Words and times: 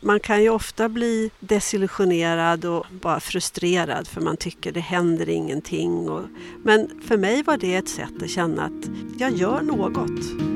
man 0.00 0.20
kan 0.20 0.42
ju 0.42 0.48
ofta 0.48 0.88
bli 0.88 1.30
desillusionerad 1.40 2.64
och 2.64 2.86
bara 2.90 3.20
frustrerad 3.20 4.08
för 4.08 4.20
man 4.20 4.36
tycker 4.36 4.72
det 4.72 4.80
händer 4.80 5.28
ingenting. 5.28 6.08
Och, 6.08 6.22
men 6.64 7.00
för 7.06 7.16
mig 7.16 7.42
var 7.42 7.56
det 7.56 7.74
ett 7.74 7.88
sätt 7.88 8.22
att 8.22 8.30
känna 8.30 8.62
att 8.62 8.90
jag 9.18 9.32
gör 9.32 9.60
något. 9.60 10.50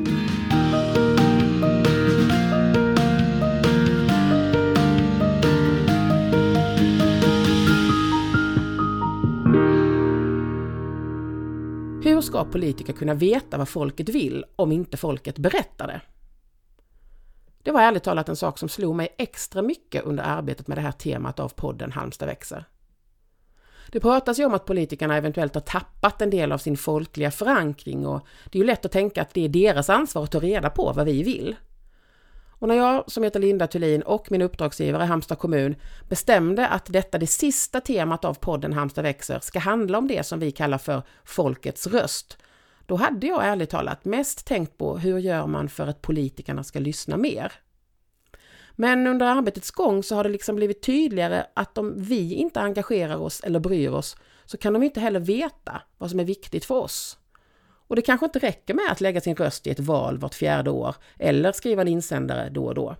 Hur 12.04 12.20
ska 12.20 12.44
politiker 12.44 12.92
kunna 12.92 13.14
veta 13.14 13.58
vad 13.58 13.68
folket 13.68 14.08
vill 14.08 14.44
om 14.56 14.72
inte 14.72 14.96
folket 14.96 15.38
berättar 15.38 15.86
det? 15.86 16.13
Det 17.64 17.72
var 17.72 17.80
ärligt 17.80 18.02
talat 18.02 18.28
en 18.28 18.36
sak 18.36 18.58
som 18.58 18.68
slog 18.68 18.96
mig 18.96 19.14
extra 19.18 19.62
mycket 19.62 20.04
under 20.04 20.24
arbetet 20.24 20.68
med 20.68 20.78
det 20.78 20.82
här 20.82 20.92
temat 20.92 21.40
av 21.40 21.48
podden 21.48 21.92
Halmstad 21.92 22.28
växer. 22.28 22.64
Det 23.88 24.00
pratas 24.00 24.38
ju 24.38 24.44
om 24.44 24.54
att 24.54 24.64
politikerna 24.64 25.16
eventuellt 25.16 25.54
har 25.54 25.60
tappat 25.60 26.22
en 26.22 26.30
del 26.30 26.52
av 26.52 26.58
sin 26.58 26.76
folkliga 26.76 27.30
förankring 27.30 28.06
och 28.06 28.26
det 28.50 28.58
är 28.58 28.60
ju 28.60 28.66
lätt 28.66 28.84
att 28.84 28.92
tänka 28.92 29.22
att 29.22 29.34
det 29.34 29.44
är 29.44 29.48
deras 29.48 29.90
ansvar 29.90 30.24
att 30.24 30.30
ta 30.30 30.40
reda 30.40 30.70
på 30.70 30.92
vad 30.92 31.06
vi 31.06 31.22
vill. 31.22 31.56
Och 32.48 32.68
när 32.68 32.74
jag, 32.74 33.10
som 33.10 33.22
heter 33.22 33.40
Linda 33.40 33.66
Thulin 33.66 34.02
och 34.02 34.30
min 34.30 34.42
uppdragsgivare 34.42 35.02
Halmstad 35.02 35.38
kommun 35.38 35.76
bestämde 36.08 36.68
att 36.68 36.86
detta 36.86 37.18
det 37.18 37.26
sista 37.26 37.80
temat 37.80 38.24
av 38.24 38.34
podden 38.34 38.72
Halmstad 38.72 39.04
växer 39.04 39.38
ska 39.40 39.58
handla 39.58 39.98
om 39.98 40.08
det 40.08 40.26
som 40.26 40.38
vi 40.38 40.50
kallar 40.50 40.78
för 40.78 41.02
folkets 41.24 41.86
röst, 41.86 42.38
då 42.86 42.96
hade 42.96 43.26
jag 43.26 43.46
ärligt 43.46 43.70
talat 43.70 44.04
mest 44.04 44.46
tänkt 44.46 44.78
på 44.78 44.98
hur 44.98 45.18
gör 45.18 45.46
man 45.46 45.68
för 45.68 45.86
att 45.86 46.02
politikerna 46.02 46.64
ska 46.64 46.78
lyssna 46.78 47.16
mer? 47.16 47.52
Men 48.76 49.06
under 49.06 49.26
arbetets 49.26 49.70
gång 49.70 50.02
så 50.02 50.14
har 50.14 50.24
det 50.24 50.30
liksom 50.30 50.56
blivit 50.56 50.82
tydligare 50.82 51.46
att 51.54 51.78
om 51.78 51.94
vi 51.96 52.34
inte 52.34 52.60
engagerar 52.60 53.16
oss 53.16 53.40
eller 53.40 53.60
bryr 53.60 53.88
oss 53.88 54.16
så 54.44 54.56
kan 54.56 54.72
de 54.72 54.82
inte 54.82 55.00
heller 55.00 55.20
veta 55.20 55.82
vad 55.98 56.10
som 56.10 56.20
är 56.20 56.24
viktigt 56.24 56.64
för 56.64 56.74
oss. 56.74 57.18
Och 57.86 57.96
det 57.96 58.02
kanske 58.02 58.26
inte 58.26 58.38
räcker 58.38 58.74
med 58.74 58.90
att 58.90 59.00
lägga 59.00 59.20
sin 59.20 59.36
röst 59.36 59.66
i 59.66 59.70
ett 59.70 59.80
val 59.80 60.18
vart 60.18 60.34
fjärde 60.34 60.70
år 60.70 60.96
eller 61.18 61.52
skriva 61.52 61.82
en 61.82 61.88
insändare 61.88 62.48
då 62.50 62.64
och 62.64 62.74
då. 62.74 62.96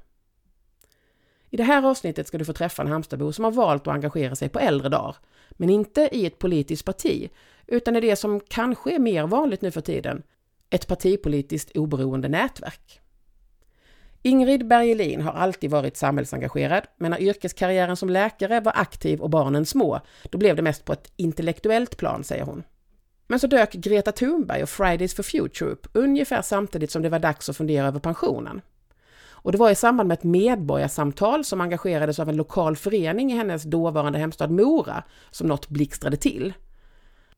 I 1.51 1.57
det 1.57 1.65
här 1.65 1.87
avsnittet 1.87 2.29
ska 2.29 2.39
du 2.39 2.45
få 2.45 2.53
träffa 2.53 2.83
en 2.83 2.89
Halmstadbo 2.89 3.33
som 3.33 3.45
har 3.45 3.53
valt 3.53 3.87
att 3.87 3.95
engagera 3.95 4.35
sig 4.35 4.49
på 4.49 4.59
äldre 4.59 4.89
dagar, 4.89 5.17
men 5.51 5.71
inte 5.71 6.09
i 6.13 6.27
ett 6.27 6.39
politiskt 6.39 6.85
parti, 6.85 7.31
utan 7.67 7.97
i 7.97 8.01
det 8.01 8.17
som 8.17 8.41
kanske 8.41 8.95
är 8.95 8.99
mer 8.99 9.27
vanligt 9.27 9.63
nu 9.63 9.71
för 9.71 9.81
tiden, 9.81 10.23
ett 10.71 10.87
partipolitiskt 10.87 11.77
oberoende 11.77 12.29
nätverk. 12.29 13.01
Ingrid 14.27 14.67
Bergelin 14.67 15.21
har 15.21 15.33
alltid 15.33 15.71
varit 15.71 15.97
samhällsengagerad, 15.97 16.85
men 16.97 17.11
när 17.11 17.23
yrkeskarriären 17.23 17.97
som 17.97 18.09
läkare 18.09 18.61
var 18.61 18.73
aktiv 18.77 19.21
och 19.21 19.31
barnen 19.31 19.67
små, 19.67 20.01
då 20.31 20.39
blev 20.39 20.57
det 20.57 20.63
mest 20.63 20.85
på 20.85 20.93
ett 20.93 21.13
intellektuellt 21.17 21.97
plan, 21.97 22.25
säger 22.25 22.45
hon. 22.45 22.63
Men 23.27 23.41
så 23.41 23.47
dök 23.47 23.73
Greta 23.73 24.13
Thunberg 24.13 24.63
och 24.63 24.69
Fridays 24.69 25.15
for 25.15 25.23
Future 25.23 25.71
upp 25.71 25.87
ungefär 25.93 26.43
samtidigt 26.43 26.91
som 26.91 27.03
det 27.03 27.09
var 27.09 27.19
dags 27.19 27.49
att 27.49 27.57
fundera 27.57 27.87
över 27.87 28.01
pensionen. 28.01 28.61
Och 29.29 29.53
det 29.53 29.59
var 29.59 29.71
i 29.71 29.75
samband 29.75 30.09
med 30.09 30.19
ett 30.19 30.25
medborgarsamtal 30.25 31.45
som 31.45 31.61
engagerades 31.61 32.19
av 32.19 32.29
en 32.29 32.37
lokal 32.37 32.77
förening 32.77 33.33
i 33.33 33.37
hennes 33.37 33.63
dåvarande 33.63 34.19
hemstad 34.19 34.51
Mora 34.51 35.05
som 35.31 35.47
något 35.47 35.69
blixtrade 35.69 36.17
till. 36.17 36.53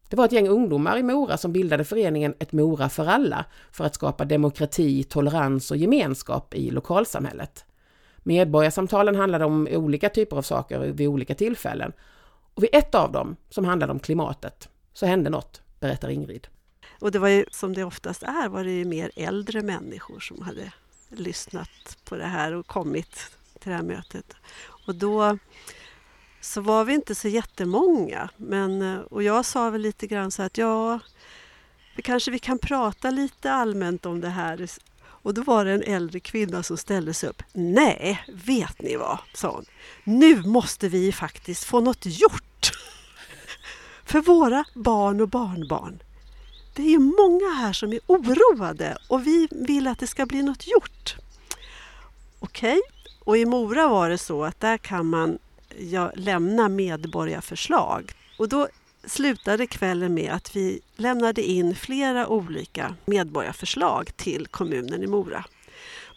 Det 0.09 0.17
var 0.17 0.25
ett 0.25 0.33
gäng 0.33 0.49
ungdomar 0.49 0.99
i 0.99 1.03
Mora 1.03 1.37
som 1.37 1.53
bildade 1.53 1.85
föreningen 1.85 2.35
Ett 2.39 2.53
Mora 2.53 2.89
för 2.89 3.07
alla 3.07 3.45
för 3.73 3.85
att 3.85 3.95
skapa 3.95 4.25
demokrati, 4.25 5.05
tolerans 5.05 5.71
och 5.71 5.77
gemenskap 5.77 6.55
i 6.55 6.71
lokalsamhället. 6.71 7.65
Medborgarsamtalen 8.19 9.17
handlade 9.17 9.45
om 9.45 9.69
olika 9.71 10.09
typer 10.09 10.37
av 10.37 10.43
saker 10.43 10.79
vid 10.79 11.09
olika 11.09 11.35
tillfällen. 11.35 11.93
Och 12.55 12.63
vid 12.63 12.71
ett 12.73 12.95
av 12.95 13.13
dem, 13.13 13.37
som 13.51 13.65
handlade 13.65 13.93
om 13.93 13.99
klimatet, 13.99 14.69
så 14.93 15.07
hände 15.07 15.31
något, 15.31 15.63
berättar 15.81 16.09
Ingrid. 16.09 16.47
Och 17.01 17.13
det 17.13 17.19
var 17.19 17.29
ju 17.29 17.45
som 17.51 17.75
det 17.75 17.85
oftast 17.85 18.23
är, 18.23 18.49
var 18.49 18.65
det 18.65 18.71
ju 18.71 18.85
mer 18.85 19.11
äldre 19.17 19.63
människor 19.63 20.21
som 20.21 20.43
hade 20.43 20.73
lyssnat 21.09 21.99
på 22.05 22.17
det 22.17 22.25
här 22.25 22.53
och 22.53 22.67
kommit 22.67 23.31
till 23.61 23.71
det 23.71 23.77
här 23.77 23.83
mötet. 23.83 24.37
Och 24.87 24.95
då 24.95 25.39
så 26.47 26.61
var 26.61 26.85
vi 26.85 26.95
inte 26.95 27.15
så 27.15 27.29
jättemånga. 27.29 28.29
Men, 28.37 28.83
eh, 28.83 29.01
och 29.01 29.23
jag 29.23 29.45
sa 29.45 29.71
väl 29.71 29.81
lite 29.81 30.07
grann 30.07 30.31
så 30.31 30.43
att 30.43 30.59
ja, 30.59 31.01
vi 31.97 32.03
kanske 32.03 32.31
vi 32.31 32.39
kan 32.39 32.59
prata 32.59 33.11
lite 33.11 33.53
allmänt 33.53 34.07
om 34.07 34.21
det 34.21 34.29
här. 34.29 34.69
Och 35.03 35.35
då 35.35 35.43
var 35.43 35.65
det 35.65 35.73
en 35.73 35.83
äldre 35.83 36.21
kvinna 36.21 36.63
som 36.63 36.77
ställde 36.77 37.15
sig 37.15 37.29
upp. 37.29 37.43
Nej, 37.53 38.25
vet 38.29 38.83
ni 38.83 38.97
vad, 38.97 39.19
sa 39.35 39.51
hon. 39.51 39.65
Nu 40.05 40.43
måste 40.43 40.89
vi 40.89 41.13
faktiskt 41.13 41.65
få 41.65 41.81
något 41.81 42.07
gjort. 42.07 42.73
För 44.05 44.21
våra 44.21 44.65
barn 44.75 45.21
och 45.21 45.29
barnbarn. 45.29 46.03
Det 46.75 46.83
är 46.83 46.91
ju 46.91 46.99
många 46.99 47.55
här 47.55 47.73
som 47.73 47.93
är 47.93 48.01
oroade 48.07 48.99
och 49.09 49.27
vi 49.27 49.49
vill 49.51 49.87
att 49.87 49.99
det 49.99 50.07
ska 50.07 50.27
bli 50.27 50.43
något 50.43 50.67
gjort. 50.67 51.17
Okej, 52.41 52.71
okay. 52.71 53.13
och 53.25 53.37
i 53.39 53.45
Mora 53.45 53.89
var 53.89 54.11
det 54.11 54.19
så 54.19 54.45
att 54.45 54.61
där 54.61 54.79
kan 54.79 55.07
man 55.07 55.39
jag 55.79 56.11
lämna 56.15 56.69
medborgarförslag. 56.69 58.13
Och 58.39 58.49
då 58.49 58.69
slutade 59.05 59.67
kvällen 59.67 60.15
med 60.15 60.33
att 60.33 60.57
vi 60.57 60.81
lämnade 60.97 61.43
in 61.43 61.75
flera 61.75 62.29
olika 62.29 62.95
medborgarförslag 63.05 64.17
till 64.17 64.47
kommunen 64.47 65.03
i 65.03 65.07
Mora. 65.07 65.45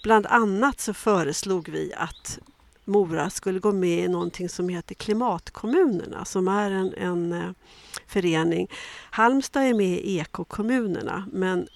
Bland 0.04 0.26
annat 0.28 0.80
så 0.80 0.94
föreslog 0.94 1.70
vi 1.70 1.94
att 1.98 2.40
Mora 2.86 3.30
skulle 3.30 3.60
gå 3.60 3.72
med 3.72 4.06
i 4.06 4.08
någonting 4.08 4.50
som 4.50 4.70
heter 4.70 4.96
Klimatkommunerna 4.96 6.26
som 6.26 6.48
är 6.48 6.72
en, 6.72 6.94
en 6.94 7.34
eh, 7.34 7.52
förening. 8.08 8.68
Halmstad 9.10 9.64
är 9.64 9.74
med 9.74 10.00
i 10.00 10.18
ekokommunerna 10.18 11.28
men 11.32 11.68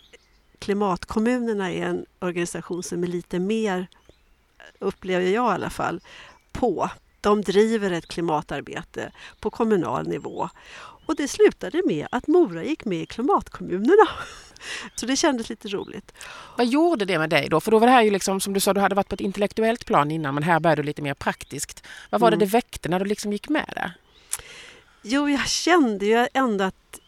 Klimatkommunerna 0.59 1.71
är 1.71 1.85
en 1.85 2.05
organisation 2.19 2.83
som 2.83 3.03
är 3.03 3.07
lite 3.07 3.39
mer, 3.39 3.87
upplever 4.79 5.25
jag 5.25 5.33
i 5.51 5.53
alla 5.53 5.69
fall, 5.69 6.01
på 6.51 6.89
de 7.23 7.41
driver 7.41 7.91
ett 7.91 8.07
klimatarbete 8.07 9.11
på 9.39 9.49
kommunal 9.49 10.07
nivå. 10.07 10.49
Och 11.05 11.15
det 11.15 11.27
slutade 11.27 11.81
med 11.85 12.07
att 12.11 12.27
Mora 12.27 12.63
gick 12.63 12.85
med 12.85 13.01
i 13.01 13.05
klimatkommunerna. 13.05 14.07
Så 14.95 15.05
det 15.05 15.15
kändes 15.15 15.49
lite 15.49 15.67
roligt. 15.67 16.13
Vad 16.57 16.67
gjorde 16.67 17.05
det 17.05 17.19
med 17.19 17.29
dig 17.29 17.47
då? 17.49 17.59
För 17.59 17.71
då 17.71 17.79
var 17.79 17.87
det 17.87 17.93
här 17.93 18.01
ju 18.03 18.11
liksom, 18.11 18.39
som 18.39 18.53
du 18.53 18.59
sa, 18.59 18.73
du 18.73 18.79
hade 18.81 18.95
varit 18.95 19.09
på 19.09 19.15
ett 19.15 19.21
intellektuellt 19.21 19.85
plan 19.85 20.11
innan 20.11 20.33
men 20.33 20.43
här 20.43 20.59
började 20.59 20.81
du 20.81 20.85
lite 20.85 21.01
mer 21.01 21.13
praktiskt. 21.13 21.83
Vad 22.09 22.21
var 22.21 22.27
mm. 22.27 22.39
det 22.39 22.45
det 22.45 22.51
väckte 22.51 22.89
när 22.89 22.99
du 22.99 23.05
liksom 23.05 23.33
gick 23.33 23.49
med 23.49 23.73
det? 23.75 23.91
Jo, 25.01 25.29
jag 25.29 25.47
kände 25.47 26.05
ju 26.05 26.27
ändå 26.33 26.63
att... 26.63 26.99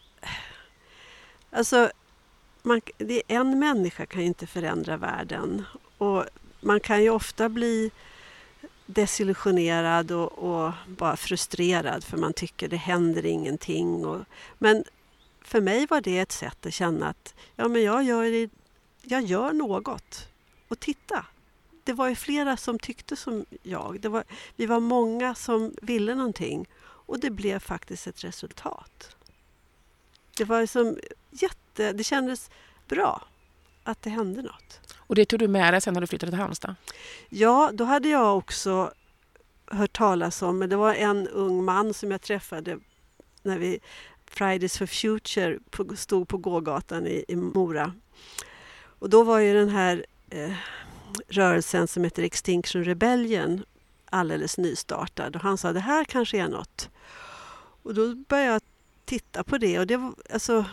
Alltså, 1.50 1.90
man, 2.62 2.80
det, 2.98 3.22
en 3.28 3.58
människa 3.58 4.06
kan 4.06 4.20
ju 4.20 4.26
inte 4.26 4.46
förändra 4.46 4.96
världen. 4.96 5.64
Och 5.98 6.24
man 6.60 6.80
kan 6.80 7.02
ju 7.02 7.10
ofta 7.10 7.48
bli 7.48 7.90
desillusionerad 8.86 10.12
och, 10.12 10.32
och, 10.32 10.72
bara 10.86 11.16
frustrerad 11.16 12.04
för 12.04 12.16
man 12.16 12.32
tycker 12.32 12.68
det 12.68 12.76
händer 12.76 13.26
ingenting. 13.26 14.04
Och, 14.06 14.24
men 14.58 14.84
för 15.42 15.60
mig 15.60 15.86
var 15.86 16.00
det 16.00 16.18
ett 16.18 16.32
sätt 16.32 16.66
att 16.66 16.74
känna 16.74 17.08
att 17.08 17.34
ja, 17.56 17.68
men 17.68 17.82
jag, 17.82 18.04
gör, 18.04 18.48
jag 19.02 19.22
gör 19.22 19.52
något. 19.52 20.28
Och 20.68 20.80
titta, 20.80 21.26
det 21.84 21.92
var 21.92 22.08
ju 22.08 22.14
flera 22.14 22.56
som 22.56 22.78
tyckte 22.78 23.16
som 23.16 23.44
jag. 23.62 24.00
Det 24.00 24.08
var, 24.08 24.24
vi 24.56 24.66
var 24.66 24.80
många 24.80 25.34
som 25.34 25.74
ville 25.82 26.14
någonting 26.14 26.66
och 27.06 27.20
det 27.20 27.30
blev 27.30 27.58
faktiskt 27.58 28.06
ett 28.06 28.24
resultat. 28.24 29.16
Det 30.36 30.44
var 30.44 30.66
som 30.66 30.98
jätte... 31.30 31.92
Det 31.92 32.04
kändes 32.04 32.50
bra 32.88 33.22
att 33.84 34.02
det 34.02 34.10
hände 34.10 34.42
något. 34.42 34.85
Och 35.06 35.14
det 35.14 35.24
tog 35.24 35.38
du 35.38 35.48
med 35.48 35.74
dig 35.74 35.80
sen 35.80 35.94
när 35.94 36.00
du 36.00 36.06
flyttade 36.06 36.32
till 36.32 36.40
Halmstad? 36.40 36.74
Ja, 37.28 37.70
då 37.74 37.84
hade 37.84 38.08
jag 38.08 38.38
också 38.38 38.92
hört 39.66 39.92
talas 39.92 40.42
om, 40.42 40.58
men 40.58 40.68
det 40.68 40.76
var 40.76 40.94
en 40.94 41.28
ung 41.28 41.64
man 41.64 41.94
som 41.94 42.10
jag 42.10 42.22
träffade 42.22 42.78
när 43.42 43.58
vi 43.58 43.78
Fridays 44.26 44.78
for 44.78 44.86
Future 44.86 45.58
stod 45.96 46.28
på 46.28 46.38
gågatan 46.38 47.06
i, 47.06 47.24
i 47.28 47.36
Mora. 47.36 47.92
Och 48.98 49.10
då 49.10 49.22
var 49.22 49.38
ju 49.38 49.54
den 49.54 49.68
här 49.68 50.06
eh, 50.30 50.52
rörelsen 51.28 51.88
som 51.88 52.04
heter 52.04 52.22
Extinction 52.22 52.84
Rebellion 52.84 53.64
alldeles 54.10 54.58
nystartad 54.58 55.36
och 55.36 55.42
han 55.42 55.58
sa 55.58 55.72
det 55.72 55.80
här 55.80 56.04
kanske 56.04 56.38
är 56.38 56.48
något. 56.48 56.90
Och 57.82 57.94
då 57.94 58.14
började 58.14 58.52
jag 58.52 58.62
titta 59.04 59.44
på 59.44 59.58
det 59.58 59.78
och 59.78 59.86
det 59.86 59.96
var, 59.96 60.14
alltså, 60.32 60.64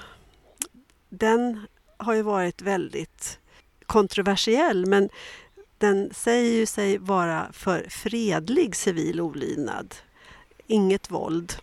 den 1.10 1.68
har 1.98 2.13
ju 2.13 2.22
varit 2.22 2.62
väldigt 2.62 3.40
kontroversiell 3.94 4.86
men 4.86 5.10
den 5.78 6.13
säger 6.13 6.51
ju 6.51 6.66
sig 6.66 6.98
vara 6.98 7.48
för 7.51 7.86
fredlig 7.90 8.75
civil 8.75 9.22
olydnad. 9.22 9.95
Inget 10.68 11.12
våld. 11.12 11.54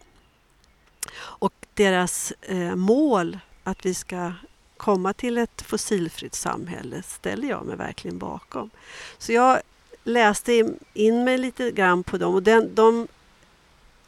Och 1.18 1.52
deras 1.74 2.32
eh, 2.40 2.74
mål 2.74 3.38
att 3.64 3.86
vi 3.86 3.94
ska 3.94 4.32
komma 4.76 5.12
till 5.12 5.38
ett 5.38 5.62
fossilfritt 5.62 6.34
samhälle 6.34 7.02
ställer 7.02 7.48
jag 7.48 7.66
mig 7.66 7.76
verkligen 7.76 8.18
bakom. 8.18 8.70
Så 9.18 9.32
jag 9.32 9.60
läste 10.04 10.74
in 10.94 11.24
mig 11.24 11.38
lite 11.38 11.70
grann 11.70 12.02
på 12.02 12.18
dem 12.18 12.34
och 12.34 12.42
den, 12.42 12.74
de 12.74 13.08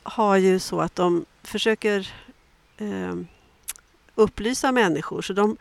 har 0.02 0.36
ju 0.36 0.58
så 0.58 0.80
att 0.80 0.94
de 0.94 1.24
försöker 1.42 2.12
eh, 2.76 3.16
upplysa 4.14 4.72
människor. 4.72 5.22
Så 5.22 5.32
de 5.32 5.56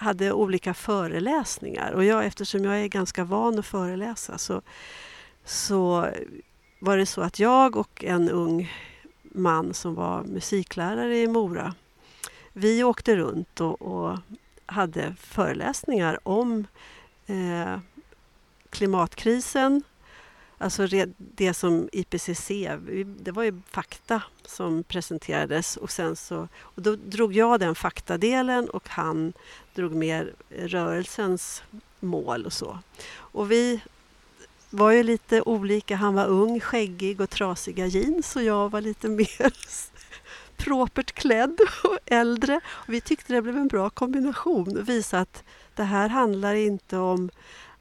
hade 0.00 0.32
olika 0.32 0.74
föreläsningar. 0.74 1.92
Och 1.92 2.04
jag, 2.04 2.26
eftersom 2.26 2.64
jag 2.64 2.80
är 2.80 2.86
ganska 2.86 3.24
van 3.24 3.58
att 3.58 3.66
föreläsa 3.66 4.38
så, 4.38 4.62
så 5.44 6.08
var 6.80 6.96
det 6.96 7.06
så 7.06 7.20
att 7.20 7.38
jag 7.38 7.76
och 7.76 8.04
en 8.04 8.30
ung 8.30 8.72
man 9.22 9.74
som 9.74 9.94
var 9.94 10.22
musiklärare 10.22 11.18
i 11.18 11.26
Mora 11.26 11.74
vi 12.58 12.84
åkte 12.84 13.16
runt 13.16 13.60
och, 13.60 13.82
och 13.82 14.18
hade 14.66 15.14
föreläsningar 15.20 16.18
om 16.22 16.66
eh, 17.26 17.78
klimatkrisen, 18.70 19.82
alltså 20.58 20.86
det 21.18 21.54
som 21.54 21.88
IPCC, 21.92 22.50
det 23.06 23.32
var 23.32 23.42
ju 23.42 23.60
fakta 23.70 24.22
som 24.44 24.82
presenterades 24.82 25.76
och 25.76 25.90
sen 25.90 26.16
så 26.16 26.48
och 26.60 26.82
då 26.82 26.96
drog 26.96 27.32
jag 27.32 27.60
den 27.60 27.74
faktadelen 27.74 28.70
och 28.70 28.88
han 28.88 29.32
drog 29.74 29.94
mer 29.94 30.34
rörelsens 30.48 31.62
mål 32.00 32.46
och 32.46 32.52
så. 32.52 32.78
Och 33.16 33.50
vi 33.50 33.80
var 34.70 34.90
ju 34.90 35.02
lite 35.02 35.42
olika. 35.42 35.96
Han 35.96 36.14
var 36.14 36.26
ung, 36.26 36.60
skäggig 36.60 37.20
och 37.20 37.30
trasiga 37.30 37.86
jeans 37.86 38.36
och 38.36 38.42
jag 38.42 38.70
var 38.70 38.80
lite 38.80 39.08
mer 39.08 39.52
propert 40.56 41.12
klädd 41.12 41.60
och 41.84 41.98
äldre. 42.06 42.60
Och 42.68 42.94
vi 42.94 43.00
tyckte 43.00 43.32
det 43.32 43.42
blev 43.42 43.56
en 43.56 43.68
bra 43.68 43.90
kombination 43.90 44.76
och 44.76 44.88
visa 44.88 45.20
att 45.20 45.44
det 45.74 45.82
här 45.82 46.08
handlar 46.08 46.54
inte 46.54 46.96
om 46.96 47.30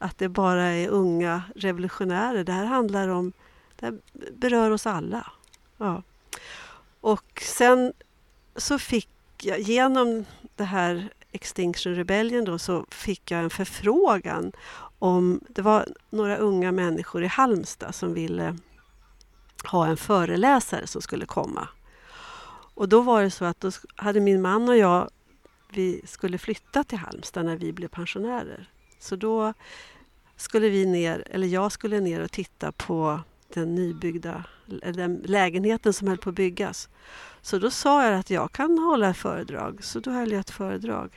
att 0.06 0.18
det 0.18 0.30
bara 0.30 0.64
är 0.64 0.88
unga 0.88 1.44
revolutionärer. 1.56 2.44
Det 2.44 2.52
här 2.52 2.66
handlar 2.66 3.08
om, 3.08 3.34
det 3.76 3.86
här 3.86 4.00
berör 4.34 4.72
oss 4.72 4.88
alla. 4.88 5.32
Ja. 5.78 6.04
Och 7.02 7.42
sen 7.42 7.94
så 8.56 8.80
fick 8.80 9.10
jag, 9.42 9.60
genom 9.60 10.26
det 10.56 10.64
här 10.64 11.10
Extinction 11.32 11.96
Rebellion 11.96 12.46
då, 12.46 12.60
så 12.60 12.86
fick 12.90 13.32
jag 13.32 13.44
en 13.44 13.50
förfrågan 13.50 14.52
om, 15.00 15.42
det 15.50 15.62
var 15.62 15.88
några 16.10 16.38
unga 16.38 16.72
människor 16.72 17.24
i 17.24 17.28
Halmstad 17.28 17.96
som 17.96 18.14
ville 18.14 18.58
ha 19.68 19.88
en 19.88 19.98
föreläsare 19.98 20.88
som 20.88 21.02
skulle 21.02 21.26
komma. 21.26 21.68
Och 22.76 22.90
då 22.90 23.02
var 23.02 23.24
det 23.24 23.32
så 23.32 23.46
att 23.46 23.60
då 23.60 23.72
hade 23.96 24.20
min 24.20 24.42
man 24.42 24.70
och 24.70 24.78
jag, 24.78 25.10
vi 25.70 26.02
skulle 26.06 26.38
flytta 26.38 26.84
till 26.84 26.98
Halmstad 26.98 27.46
när 27.46 27.58
vi 27.58 27.74
blev 27.74 27.88
pensionärer. 27.88 28.70
Så 29.00 29.16
då 29.16 29.54
skulle 30.36 30.70
vi 30.70 30.86
ner, 30.86 31.24
eller 31.30 31.48
jag 31.48 31.72
skulle 31.72 32.00
ner 32.00 32.22
och 32.22 32.32
titta 32.32 32.72
på 32.72 33.20
den 33.54 33.76
nybyggda 33.76 34.44
den 34.66 35.22
lägenheten 35.26 35.94
som 35.94 36.08
höll 36.08 36.18
på 36.18 36.30
att 36.30 36.36
byggas. 36.36 36.90
Så 37.42 37.58
då 37.58 37.72
sa 37.72 38.06
jag 38.06 38.20
att 38.20 38.30
jag 38.30 38.52
kan 38.52 38.78
hålla 38.78 39.10
ett 39.10 39.18
föredrag. 39.18 39.84
Så 39.84 40.00
då 40.00 40.12
höll 40.12 40.32
jag 40.32 40.40
ett 40.40 40.50
föredrag 40.50 41.10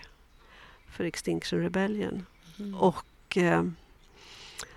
för 0.97 1.05
Extinction 1.05 1.61
Rebellion. 1.61 2.27
Mm. 2.59 2.75
Och 2.75 3.37
eh, 3.37 3.65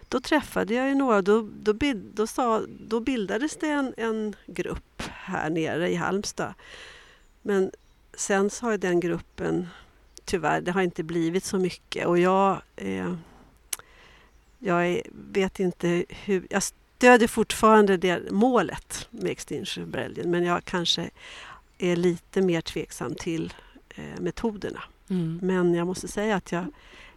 då 0.08 0.20
träffade 0.20 0.74
jag 0.74 0.90
ju 0.90 0.96
några. 0.96 1.22
Då, 1.22 1.50
då, 1.62 1.74
då, 2.14 2.28
sa, 2.28 2.62
då 2.88 3.00
bildades 3.00 3.58
det 3.58 3.70
en, 3.70 3.94
en 3.98 4.36
grupp 4.46 5.02
här 5.08 5.50
nere 5.50 5.90
i 5.92 5.96
Halmstad. 5.96 6.54
Men 7.42 7.72
sen 8.14 8.50
så 8.50 8.66
har 8.66 8.78
den 8.78 9.00
gruppen 9.00 9.68
tyvärr, 10.26 10.62
det 10.62 10.72
har 10.72 10.82
inte 10.82 11.04
blivit 11.04 11.44
så 11.44 11.58
mycket 11.58 12.08
och 12.08 12.20
jag 12.20 12.62
eh, 12.76 13.14
jag 14.62 15.02
vet 15.12 15.60
inte 15.60 16.06
hur... 16.10 16.48
Jag 16.50 16.64
stödjer 16.64 17.28
fortfarande 17.28 17.98
det 17.98 18.32
målet 18.32 19.08
med 19.10 19.32
Extinction 19.32 19.84
Rebellion 19.84 20.32
men 20.32 20.44
jag 20.44 20.66
kanske 20.66 21.10
är 21.78 21.96
lite 21.96 22.42
mer 22.42 22.62
tveksam 22.62 23.16
till 23.16 23.54
eh, 23.96 24.22
metoderna. 24.22 24.84
Mm. 25.10 25.40
Men 25.42 25.74
jag 25.74 25.88
måste 25.88 26.08
säga 26.08 26.36
att 26.36 26.52
jag 26.52 26.66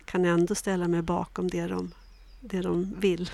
kan 0.05 0.25
ändå 0.25 0.55
ställa 0.55 0.88
mig 0.88 1.02
bakom 1.02 1.50
det 1.50 1.67
de, 1.67 1.93
det 2.41 2.61
de 2.61 2.94
vill. 2.99 3.31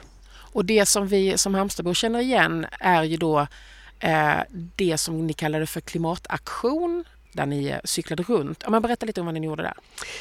Och 0.52 0.64
det 0.64 0.86
som 0.86 1.06
vi 1.06 1.38
som 1.38 1.54
Halmstadbor 1.54 1.94
känner 1.94 2.20
igen 2.20 2.66
är 2.80 3.02
ju 3.02 3.16
då 3.16 3.46
eh, 3.98 4.38
det 4.76 4.98
som 4.98 5.26
ni 5.26 5.32
kallade 5.32 5.66
för 5.66 5.80
klimataktion 5.80 7.04
där 7.32 7.46
ni 7.46 7.78
cyklade 7.84 8.22
runt. 8.22 8.62
Om 8.62 8.72
man 8.72 8.82
berättar 8.82 9.06
lite 9.06 9.20
om 9.20 9.26
vad 9.26 9.34
ni 9.34 9.46
gjorde 9.46 9.62
där. 9.62 9.74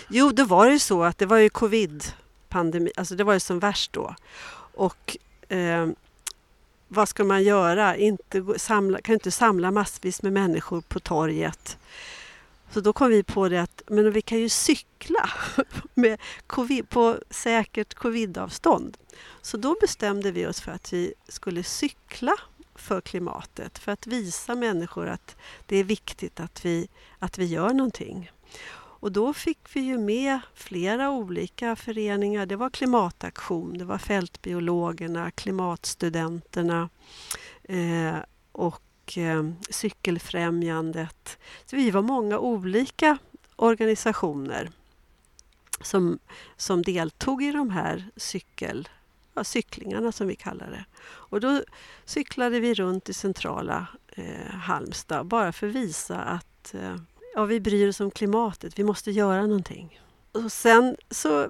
Jo, 0.10 0.30
det 0.30 0.44
var 0.44 0.70
ju 0.70 0.80
så 0.80 1.04
att 1.04 1.18
det 1.18 1.26
var 1.26 1.38
ju 1.38 1.50
covid 1.50 2.04
pandemi, 2.50 2.92
alltså 2.96 3.16
det 3.16 3.24
var 3.24 3.34
ju 3.34 3.40
som 3.40 3.60
värst 3.60 3.94
då. 3.94 4.16
Och 4.74 5.18
eh, 5.50 5.88
vad 6.88 7.10
ska 7.10 7.24
man 7.24 7.44
göra? 7.44 7.96
Inte 7.96 8.46
samla, 8.58 9.02
kan 9.02 9.14
inte 9.14 9.32
samla 9.32 9.72
massvis 9.72 10.22
med 10.22 10.34
människor 10.34 10.82
på 10.82 11.00
torget. 11.00 11.78
Så 12.72 12.82
då 12.82 12.94
kom 12.94 13.10
vi 13.10 13.24
på 13.24 13.50
det 13.50 13.62
att 13.62 13.82
men 13.88 14.12
vi 14.12 14.22
kan 14.22 14.40
ju 14.40 14.50
cykla 14.50 15.30
med 15.94 16.20
COVID, 16.48 16.90
på 16.90 17.18
säkert 17.30 17.94
covidavstånd. 17.94 18.98
Så 19.42 19.58
då 19.58 19.76
bestämde 19.82 20.32
vi 20.32 20.48
oss 20.48 20.62
för 20.62 20.72
att 20.72 20.94
vi 20.94 21.14
skulle 21.28 21.64
cykla 21.64 22.34
för 22.76 23.02
klimatet 23.02 23.80
för 23.80 23.92
att 23.92 24.08
visa 24.08 24.56
människor 24.56 25.08
att 25.08 25.36
det 25.66 25.78
är 25.78 25.84
viktigt 25.84 26.40
att 26.40 26.66
vi, 26.66 26.90
att 27.20 27.38
vi 27.38 27.46
gör 27.46 27.74
någonting. 27.74 28.32
Och 29.00 29.12
då 29.12 29.34
fick 29.34 29.60
vi 29.74 29.80
ju 29.80 29.98
med 29.98 30.40
flera 30.54 31.10
olika 31.10 31.76
föreningar. 31.76 32.46
Det 32.46 32.56
var 32.56 32.70
Klimataktion, 32.70 33.78
det 33.78 33.86
var 33.86 33.98
Fältbiologerna, 33.98 35.32
Klimatstudenterna 35.32 36.90
eh, 37.64 38.16
och 38.52 39.18
eh, 39.18 39.50
Cykelfrämjandet. 39.70 41.38
Så 41.66 41.76
vi 41.76 41.92
var 41.92 42.02
många 42.02 42.40
olika 42.40 43.18
organisationer 43.56 44.70
som, 45.82 46.20
som 46.58 46.82
deltog 46.82 47.44
i 47.44 47.52
de 47.52 47.70
här 47.70 48.10
cykel, 48.16 48.90
ja, 49.34 49.44
cyklingarna 49.44 50.12
som 50.12 50.28
vi 50.28 50.36
kallar 50.36 50.70
det. 50.70 50.86
Och 51.02 51.42
då 51.42 51.64
cyklade 52.06 52.60
vi 52.60 52.74
runt 52.74 53.10
i 53.10 53.14
centrala 53.14 53.88
eh, 54.08 54.52
Halmstad 54.52 55.26
bara 55.26 55.52
för 55.52 55.68
att 55.68 55.76
visa 55.76 56.18
att 56.22 56.74
eh, 56.74 56.96
ja, 57.40 57.46
vi 57.46 57.60
bryr 57.60 57.90
oss 57.90 58.00
om 58.00 58.12
klimatet, 58.12 58.80
vi 58.80 58.84
måste 58.84 59.12
göra 59.12 59.42
någonting. 59.42 60.02
Och 60.32 60.52
sen 60.52 60.98
så 61.10 61.50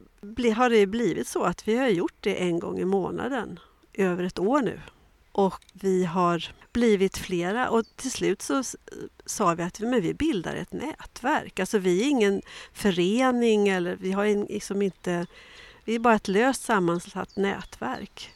har 0.55 0.69
det 0.69 0.87
blivit 0.87 1.27
så 1.27 1.43
att 1.43 1.67
vi 1.67 1.77
har 1.77 1.87
gjort 1.87 2.15
det 2.19 2.43
en 2.43 2.59
gång 2.59 2.79
i 2.79 2.85
månaden, 2.85 3.59
över 3.93 4.23
ett 4.23 4.39
år 4.39 4.61
nu. 4.61 4.81
Och 5.31 5.63
vi 5.73 6.05
har 6.05 6.51
blivit 6.73 7.17
flera 7.17 7.69
och 7.69 7.83
till 7.95 8.11
slut 8.11 8.41
så 8.41 8.63
sa 9.25 9.53
vi 9.53 9.63
att 9.63 9.79
men 9.79 10.01
vi 10.01 10.13
bildar 10.13 10.55
ett 10.55 10.73
nätverk. 10.73 11.59
Alltså 11.59 11.77
vi 11.77 12.01
är 12.01 12.09
ingen 12.09 12.41
förening 12.73 13.67
eller 13.67 13.95
vi 13.95 14.11
har 14.11 14.47
liksom 14.49 14.81
inte... 14.81 15.25
Vi 15.85 15.95
är 15.95 15.99
bara 15.99 16.15
ett 16.15 16.27
löst 16.27 16.63
sammansatt 16.63 17.35
nätverk. 17.35 18.33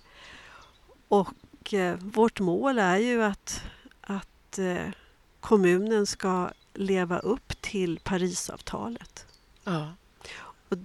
Och 1.07 1.73
eh, 1.73 1.97
vårt 1.99 2.39
mål 2.39 2.79
är 2.79 2.97
ju 2.97 3.23
att, 3.23 3.63
att 4.01 4.59
eh, 4.59 4.89
kommunen 5.39 6.05
ska 6.05 6.49
leva 6.73 7.19
upp 7.19 7.61
till 7.61 7.99
Parisavtalet. 7.99 9.25
Ja. 9.63 9.93
Och 10.69 10.77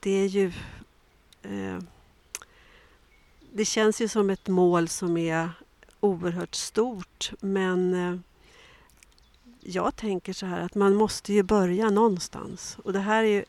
det 0.00 0.10
är 0.10 0.26
ju... 0.26 0.52
Eh, 1.42 1.78
det 3.52 3.64
känns 3.64 4.00
ju 4.00 4.08
som 4.08 4.30
ett 4.30 4.48
mål 4.48 4.88
som 4.88 5.16
är 5.16 5.50
oerhört 6.00 6.54
stort 6.54 7.32
men 7.40 7.94
eh, 7.94 8.20
jag 9.60 9.96
tänker 9.96 10.32
så 10.32 10.46
här 10.46 10.60
att 10.60 10.74
man 10.74 10.94
måste 10.94 11.32
ju 11.32 11.42
börja 11.42 11.90
någonstans. 11.90 12.78
Och 12.84 12.92
det 12.92 12.98
här 12.98 13.22
är 13.22 13.28
ju, 13.28 13.44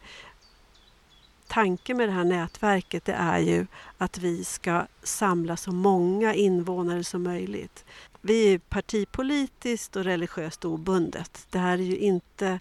tanken 1.48 1.98
med 1.98 2.10
det 2.10 2.14
här 2.14 2.24
nätverket 2.24 3.06
det 3.06 3.14
är 3.14 3.40
ju 3.40 3.68
att 3.98 4.18
vi 4.18 4.44
ska 4.44 4.86
samla 5.04 5.58
så 5.58 5.72
många 5.72 6.34
invånare 6.34 7.04
som 7.04 7.24
möjligt. 7.24 7.86
Vi 8.28 8.54
är 8.54 8.58
partipolitiskt 8.58 9.96
och 9.96 10.04
religiöst 10.04 10.66
obundet. 10.66 11.48
Det 11.50 11.60
här 11.60 11.78
är 11.78 11.84
ju 11.84 11.98
inte, 11.98 12.60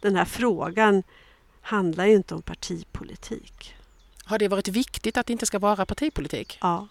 den 0.00 0.16
här 0.16 0.24
frågan 0.24 1.02
handlar 1.60 2.06
ju 2.06 2.14
inte 2.14 2.34
om 2.34 2.42
partipolitik. 2.42 3.74
Har 4.24 4.38
det 4.38 4.48
varit 4.48 4.68
viktigt 4.68 5.16
att 5.16 5.26
det 5.26 5.32
inte 5.32 5.46
ska 5.46 5.58
vara 5.58 5.86
partipolitik? 5.86 6.58
Ja. 6.60 6.88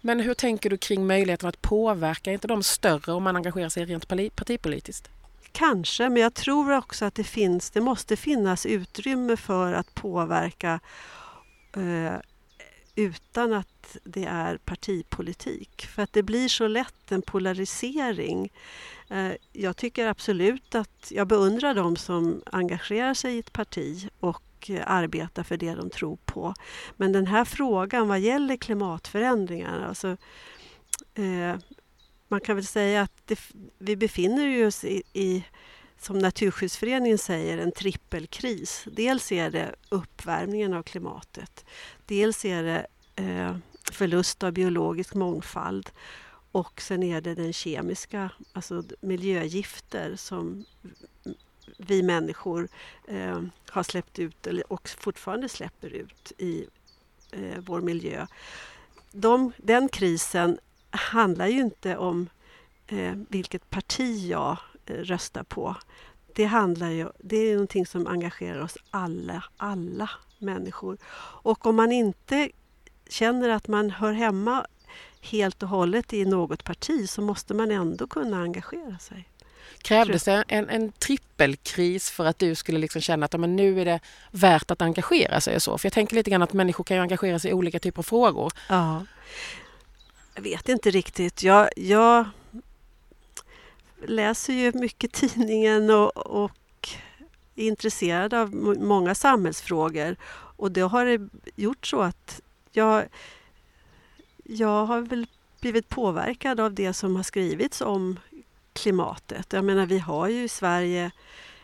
Men 0.00 0.20
hur 0.20 0.34
tänker 0.34 0.70
du 0.70 0.76
kring 0.76 1.06
möjligheten 1.06 1.48
att 1.48 1.62
påverka? 1.62 2.30
Är 2.30 2.34
inte 2.34 2.48
de 2.48 2.62
större 2.62 3.12
om 3.12 3.22
man 3.22 3.36
engagerar 3.36 3.68
sig 3.68 3.84
rent 3.84 4.08
partipolitiskt? 4.36 5.08
Kanske, 5.52 6.08
men 6.08 6.22
jag 6.22 6.34
tror 6.34 6.76
också 6.76 7.04
att 7.04 7.14
det 7.14 7.24
finns, 7.24 7.70
det 7.70 7.80
måste 7.80 8.16
finnas 8.16 8.66
utrymme 8.66 9.36
för 9.36 9.72
att 9.72 9.94
påverka 9.94 10.80
eh, 11.76 12.14
utan 13.00 13.52
att 13.52 13.96
det 14.04 14.24
är 14.24 14.56
partipolitik. 14.56 15.86
För 15.86 16.02
att 16.02 16.12
det 16.12 16.22
blir 16.22 16.48
så 16.48 16.68
lätt 16.68 17.12
en 17.12 17.22
polarisering. 17.22 18.52
Eh, 19.08 19.32
jag 19.52 19.76
tycker 19.76 20.06
absolut 20.06 20.74
att 20.74 21.06
jag 21.10 21.26
beundrar 21.26 21.74
de 21.74 21.96
som 21.96 22.42
engagerar 22.46 23.14
sig 23.14 23.36
i 23.36 23.38
ett 23.38 23.52
parti 23.52 24.08
och 24.20 24.42
eh, 24.42 24.50
och 24.60 24.70
arbeta 24.86 25.44
för 25.44 25.56
det 25.56 25.74
de 25.74 25.90
tror 25.90 26.18
på. 26.24 26.54
Men 26.96 27.12
den 27.12 27.26
här 27.26 27.44
frågan 27.44 28.08
vad 28.08 28.20
gäller 28.20 28.56
klimatförändringar, 28.56 29.80
alltså, 29.80 30.16
eh, 31.14 31.56
man 32.28 32.40
kan 32.40 32.56
väl 32.56 32.66
säga 32.66 33.02
att 33.02 33.26
det, 33.26 33.38
vi 33.78 33.96
befinner 33.96 34.66
oss 34.66 34.84
i, 34.84 35.02
i, 35.12 35.44
som 35.98 36.18
Naturskyddsföreningen 36.18 37.18
säger, 37.18 37.58
en 37.58 37.72
trippelkris. 37.72 38.84
Dels 38.92 39.32
är 39.32 39.50
det 39.50 39.74
uppvärmningen 39.88 40.74
av 40.74 40.82
klimatet. 40.82 41.64
Dels 42.10 42.44
är 42.44 42.62
det 42.62 42.86
eh, 43.16 43.56
förlust 43.92 44.42
av 44.42 44.52
biologisk 44.52 45.14
mångfald 45.14 45.90
och 46.52 46.80
sen 46.80 47.02
är 47.02 47.20
det 47.20 47.34
den 47.34 47.52
kemiska, 47.52 48.30
alltså 48.52 48.84
miljögifter 49.00 50.16
som 50.16 50.64
vi 51.76 52.02
människor 52.02 52.68
eh, 53.08 53.42
har 53.68 53.82
släppt 53.82 54.18
ut 54.18 54.46
eller, 54.46 54.72
och 54.72 54.88
fortfarande 54.88 55.48
släpper 55.48 55.90
ut 55.90 56.32
i 56.38 56.66
eh, 57.30 57.58
vår 57.58 57.80
miljö. 57.80 58.26
De, 59.12 59.52
den 59.56 59.88
krisen 59.88 60.58
handlar 60.90 61.46
ju 61.46 61.60
inte 61.60 61.96
om 61.96 62.28
eh, 62.86 63.14
vilket 63.28 63.70
parti 63.70 64.28
jag 64.28 64.56
eh, 64.86 64.94
röstar 64.94 65.42
på. 65.42 65.76
Det, 66.34 66.44
handlar 66.44 66.90
ju, 66.90 67.08
det 67.18 67.36
är 67.36 67.52
någonting 67.52 67.86
som 67.86 68.06
engagerar 68.06 68.60
oss 68.60 68.76
alla, 68.90 69.44
alla 69.56 70.10
människor. 70.40 70.98
Och 71.42 71.66
om 71.66 71.76
man 71.76 71.92
inte 71.92 72.50
känner 73.08 73.48
att 73.48 73.68
man 73.68 73.90
hör 73.90 74.12
hemma 74.12 74.66
helt 75.20 75.62
och 75.62 75.68
hållet 75.68 76.12
i 76.12 76.24
något 76.24 76.64
parti 76.64 77.10
så 77.10 77.22
måste 77.22 77.54
man 77.54 77.70
ändå 77.70 78.06
kunna 78.06 78.42
engagera 78.42 78.98
sig. 78.98 79.28
Krävdes 79.82 80.24
det 80.24 80.44
en, 80.48 80.68
en 80.68 80.92
trippelkris 80.92 82.10
för 82.10 82.24
att 82.24 82.38
du 82.38 82.54
skulle 82.54 82.78
liksom 82.78 83.02
känna 83.02 83.26
att 83.26 83.40
men 83.40 83.56
nu 83.56 83.80
är 83.80 83.84
det 83.84 84.00
värt 84.30 84.70
att 84.70 84.82
engagera 84.82 85.40
sig? 85.40 85.56
Och 85.56 85.62
så? 85.62 85.78
För 85.78 85.86
jag 85.86 85.92
tänker 85.92 86.16
lite 86.16 86.30
grann 86.30 86.42
att 86.42 86.52
människor 86.52 86.84
kan 86.84 86.98
engagera 86.98 87.38
sig 87.38 87.50
i 87.50 87.54
olika 87.54 87.78
typer 87.78 87.98
av 87.98 88.02
frågor. 88.02 88.52
Ja. 88.68 89.06
Jag 90.34 90.42
vet 90.42 90.68
inte 90.68 90.90
riktigt. 90.90 91.42
Jag, 91.42 91.68
jag 91.76 92.24
läser 94.06 94.52
ju 94.52 94.72
mycket 94.72 95.12
tidningen 95.12 95.90
och, 95.90 96.16
och 96.16 96.50
intresserad 97.66 98.34
av 98.34 98.54
många 98.80 99.14
samhällsfrågor. 99.14 100.16
Och 100.56 100.72
det 100.72 100.80
har 100.80 101.04
det 101.04 101.28
gjort 101.56 101.86
så 101.86 102.00
att 102.00 102.40
jag, 102.72 103.04
jag 104.44 104.86
har 104.86 105.00
väl 105.00 105.26
blivit 105.60 105.88
påverkad 105.88 106.60
av 106.60 106.74
det 106.74 106.92
som 106.92 107.16
har 107.16 107.22
skrivits 107.22 107.80
om 107.80 108.18
klimatet. 108.72 109.52
Jag 109.52 109.64
menar, 109.64 109.86
vi 109.86 109.98
har 109.98 110.28
ju 110.28 110.42
i 110.42 110.48
Sverige 110.48 111.10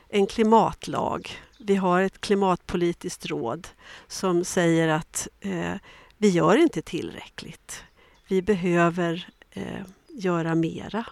en 0.09 0.27
klimatlag. 0.27 1.31
Vi 1.59 1.77
har 1.77 2.03
ett 2.03 2.21
klimatpolitiskt 2.21 3.27
råd 3.27 3.69
som 4.09 4.45
säger 4.45 4.89
att 4.89 5.29
eh, 5.41 5.75
vi 6.17 6.29
gör 6.29 6.57
inte 6.57 6.83
tillräckligt. 6.83 7.85
Vi 8.29 8.43
behöver 8.43 9.29
eh, 9.51 9.83
göra 10.09 10.55
mera. 10.55 11.07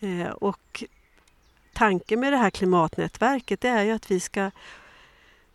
Eh, 0.00 0.28
och 0.28 0.84
tanken 1.76 2.20
med 2.20 2.32
det 2.32 2.36
här 2.36 2.50
klimatnätverket 2.50 3.64
är 3.64 3.82
ju 3.82 3.90
att 3.90 4.10
vi 4.10 4.20
ska 4.20 4.50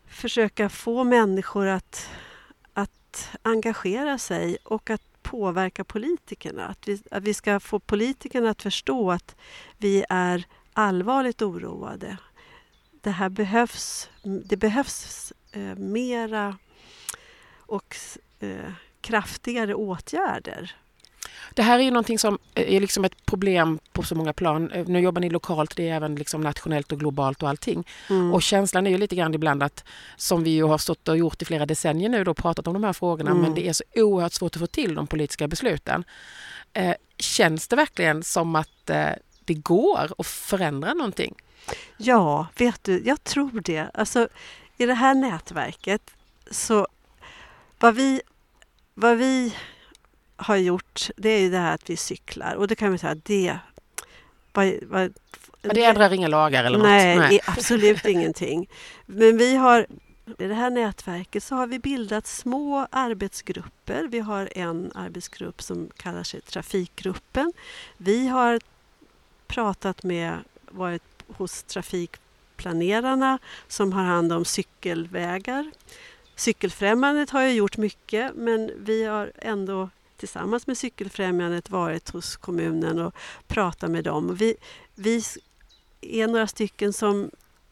försöka 0.07 0.69
få 0.69 1.03
människor 1.03 1.67
att, 1.67 2.09
att 2.73 3.29
engagera 3.41 4.17
sig 4.17 4.57
och 4.63 4.89
att 4.89 5.01
påverka 5.21 5.83
politikerna. 5.83 6.67
Att 6.67 6.87
vi, 6.87 7.03
att 7.11 7.23
vi 7.23 7.33
ska 7.33 7.59
få 7.59 7.79
politikerna 7.79 8.49
att 8.49 8.61
förstå 8.61 9.11
att 9.11 9.35
vi 9.77 10.05
är 10.09 10.45
allvarligt 10.73 11.41
oroade. 11.41 12.17
Det 13.01 13.11
här 13.11 13.29
behövs, 13.29 14.09
det 14.23 14.57
behövs 14.57 15.33
eh, 15.51 15.75
mera 15.75 16.57
och 17.57 17.95
eh, 18.39 18.71
kraftigare 19.01 19.75
åtgärder 19.75 20.75
det 21.53 21.61
här 21.61 21.79
är 21.79 21.83
ju 21.83 21.91
någonting 21.91 22.19
som 22.19 22.39
är 22.55 22.79
liksom 22.79 23.05
ett 23.05 23.25
problem 23.25 23.79
på 23.91 24.03
så 24.03 24.15
många 24.15 24.33
plan. 24.33 24.71
Nu 24.87 24.99
jobbar 24.99 25.21
ni 25.21 25.29
lokalt, 25.29 25.75
det 25.75 25.89
är 25.89 25.95
även 25.95 26.15
liksom 26.15 26.41
nationellt 26.41 26.91
och 26.91 26.99
globalt 26.99 27.43
och 27.43 27.49
allting. 27.49 27.87
Mm. 28.09 28.33
Och 28.33 28.41
känslan 28.41 28.87
är 28.87 28.91
ju 28.91 28.97
lite 28.97 29.15
grann 29.15 29.33
ibland 29.33 29.63
att, 29.63 29.83
som 30.17 30.43
vi 30.43 30.49
ju 30.49 30.63
har 30.63 30.77
stått 30.77 31.07
och 31.07 31.17
gjort 31.17 31.41
i 31.41 31.45
flera 31.45 31.65
decennier 31.65 32.09
nu 32.09 32.23
då, 32.23 32.33
pratat 32.33 32.67
om 32.67 32.73
de 32.73 32.83
här 32.83 32.93
frågorna, 32.93 33.31
mm. 33.31 33.41
men 33.41 33.53
det 33.55 33.67
är 33.67 33.73
så 33.73 33.83
oerhört 33.95 34.33
svårt 34.33 34.55
att 34.55 34.59
få 34.59 34.67
till 34.67 34.95
de 34.95 35.07
politiska 35.07 35.47
besluten. 35.47 36.03
Eh, 36.73 36.95
känns 37.17 37.67
det 37.67 37.75
verkligen 37.75 38.23
som 38.23 38.55
att 38.55 38.89
eh, 38.89 39.09
det 39.45 39.53
går 39.53 40.09
att 40.17 40.27
förändra 40.27 40.93
någonting? 40.93 41.35
Ja, 41.97 42.47
vet 42.57 42.83
du, 42.83 43.01
jag 43.05 43.23
tror 43.23 43.61
det. 43.61 43.89
Alltså, 43.93 44.27
I 44.77 44.85
det 44.85 44.93
här 44.93 45.15
nätverket 45.15 46.11
så 46.51 46.87
vad 47.79 47.95
vi, 47.95 48.21
vad 48.93 49.17
vi 49.17 49.55
har 50.41 50.55
gjort, 50.55 51.09
det 51.17 51.29
är 51.29 51.39
ju 51.39 51.49
det 51.49 51.57
här 51.57 51.73
att 51.73 51.89
vi 51.89 51.97
cyklar. 51.97 52.55
Och 52.55 52.67
det 52.67 52.75
kan 52.75 52.91
vi 52.91 52.97
säga, 52.97 53.15
det... 53.15 53.57
Vad, 54.53 54.73
vad, 54.81 55.13
Men 55.61 55.75
det 55.75 55.83
ändrar 55.83 56.13
inga 56.13 56.27
lagar 56.27 56.63
eller 56.63 56.79
nej, 56.79 57.15
något? 57.15 57.29
Nej, 57.29 57.39
absolut 57.45 58.05
ingenting. 58.05 58.69
Men 59.05 59.37
vi 59.37 59.55
har 59.55 59.87
i 60.39 60.47
det 60.47 60.53
här 60.53 60.69
nätverket 60.69 61.43
så 61.43 61.55
har 61.55 61.67
vi 61.67 61.79
bildat 61.79 62.27
små 62.27 62.87
arbetsgrupper. 62.91 64.07
Vi 64.07 64.19
har 64.19 64.49
en 64.55 64.91
arbetsgrupp 64.95 65.61
som 65.61 65.89
kallar 65.97 66.23
sig 66.23 66.41
Trafikgruppen. 66.41 67.53
Vi 67.97 68.27
har 68.27 68.59
pratat 69.47 70.03
med, 70.03 70.37
varit 70.69 71.03
hos 71.27 71.63
trafikplanerarna 71.63 73.39
som 73.67 73.93
har 73.93 74.03
hand 74.03 74.33
om 74.33 74.45
cykelvägar. 74.45 75.71
Cykelfrämjandet 76.35 77.29
har 77.29 77.41
ju 77.41 77.51
gjort 77.51 77.77
mycket 77.77 78.35
men 78.35 78.71
vi 78.77 79.03
har 79.03 79.31
ändå 79.35 79.89
tillsammans 80.21 80.67
med 80.67 80.77
Cykelfrämjandet 80.77 81.69
varit 81.69 82.09
hos 82.09 82.35
kommunen 82.35 82.99
och 82.99 83.15
pratat 83.47 83.91
med 83.91 84.03
dem. 84.03 84.35
Vi, 84.35 84.55
vi 84.95 85.23
är 86.01 86.27
några 86.27 86.47
stycken 86.47 86.93
som 86.93 87.31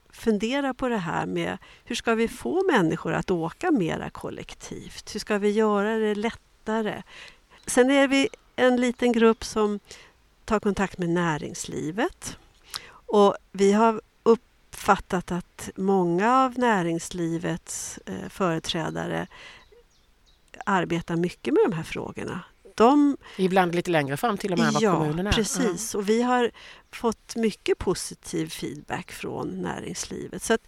funderar 0.10 0.74
på 0.74 0.88
det 0.88 0.98
här 0.98 1.26
med 1.26 1.58
hur 1.84 1.96
ska 1.96 2.16
vi 2.16 2.28
få 2.28 2.64
människor 2.72 3.14
att 3.14 3.32
åka 3.32 3.72
mera 3.72 4.10
kollektivt? 4.10 5.16
Hur 5.16 5.20
ska 5.20 5.38
vi 5.38 5.50
göra 5.50 5.98
det 5.98 6.16
lättare? 6.16 7.04
Sen 7.66 7.92
är 7.92 8.08
vi 8.08 8.30
en 8.56 8.82
liten 8.82 9.12
grupp 9.12 9.44
som 9.44 9.80
tar 10.46 10.60
kontakt 10.60 10.98
med 10.98 11.10
näringslivet. 11.10 12.38
Och 12.90 13.36
vi 13.52 13.72
har 13.72 14.02
uppfattat 14.24 15.32
att 15.32 15.70
många 15.76 16.38
av 16.38 16.60
näringslivets 16.60 18.00
eh, 18.06 18.30
företrädare 18.30 19.28
arbetar 20.66 21.16
mycket 21.16 21.54
med 21.54 21.64
de 21.66 21.74
här 21.76 21.84
frågorna. 21.84 22.42
De, 22.76 23.18
Ibland 23.38 23.76
lite 23.76 23.92
längre 23.92 24.18
fram 24.18 24.38
till 24.38 24.54
och 24.54 24.60
med 24.60 24.68
än 24.68 24.74
vad 24.74 24.84
ja, 24.84 24.98
kommunen 24.98 25.28
är. 25.28 25.32
precis. 25.32 25.96
Och 25.96 26.10
vi 26.10 26.22
har 26.22 26.52
fått 26.92 27.36
mycket 27.36 27.78
positiv 27.78 28.50
feedback 28.50 29.12
från 29.12 29.62
näringslivet. 29.62 30.44
Så 30.44 30.54
att, 30.54 30.62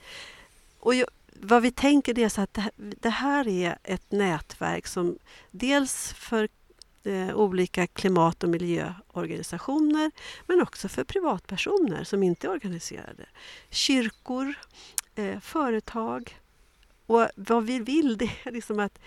och 0.79 0.95
jag, 0.95 1.07
vad 1.41 1.61
vi 1.61 1.71
tänker 1.71 2.19
är 2.19 2.29
så 2.29 2.41
att 2.41 2.53
det 2.53 2.61
här, 2.61 2.71
det 2.75 3.09
här 3.09 3.47
är 3.47 3.77
ett 3.83 4.11
nätverk 4.11 4.87
som 4.87 5.17
dels 5.51 6.13
för 6.13 6.47
eh, 7.03 7.35
olika 7.35 7.87
klimat 7.87 8.43
och 8.43 8.49
miljöorganisationer 8.49 10.11
men 10.47 10.61
också 10.61 10.89
för 10.89 11.03
privatpersoner 11.03 12.03
som 12.03 12.23
inte 12.23 12.47
är 12.47 12.51
organiserade. 12.51 13.25
Kyrkor, 13.69 14.53
eh, 15.15 15.39
företag. 15.39 16.37
Och 17.05 17.27
vad 17.35 17.63
vi 17.63 17.79
vill 17.79 18.17
det 18.17 18.31
är 18.43 18.51
liksom 18.51 18.79
att 18.79 18.99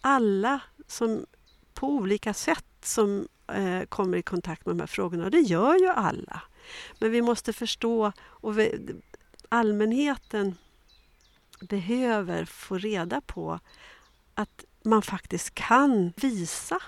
alla 0.00 0.60
som 0.86 1.26
på 1.74 1.88
olika 1.88 2.34
sätt 2.34 2.64
som 2.82 3.28
eh, 3.52 3.82
kommer 3.82 4.18
i 4.18 4.22
kontakt 4.22 4.66
med 4.66 4.76
de 4.76 4.80
här 4.80 4.86
frågorna. 4.86 5.24
Och 5.24 5.30
det 5.30 5.40
gör 5.40 5.74
ju 5.74 5.88
alla. 5.88 6.42
Men 6.98 7.10
vi 7.10 7.22
måste 7.22 7.52
förstå 7.52 8.12
och 8.20 8.58
vi, 8.58 8.94
allmänheten 9.48 10.54
behöver 11.60 12.44
få 12.44 12.78
reda 12.78 13.20
på 13.20 13.60
att 14.34 14.64
man 14.82 15.02
faktiskt 15.02 15.54
kan 15.54 16.12
visa 16.16 16.78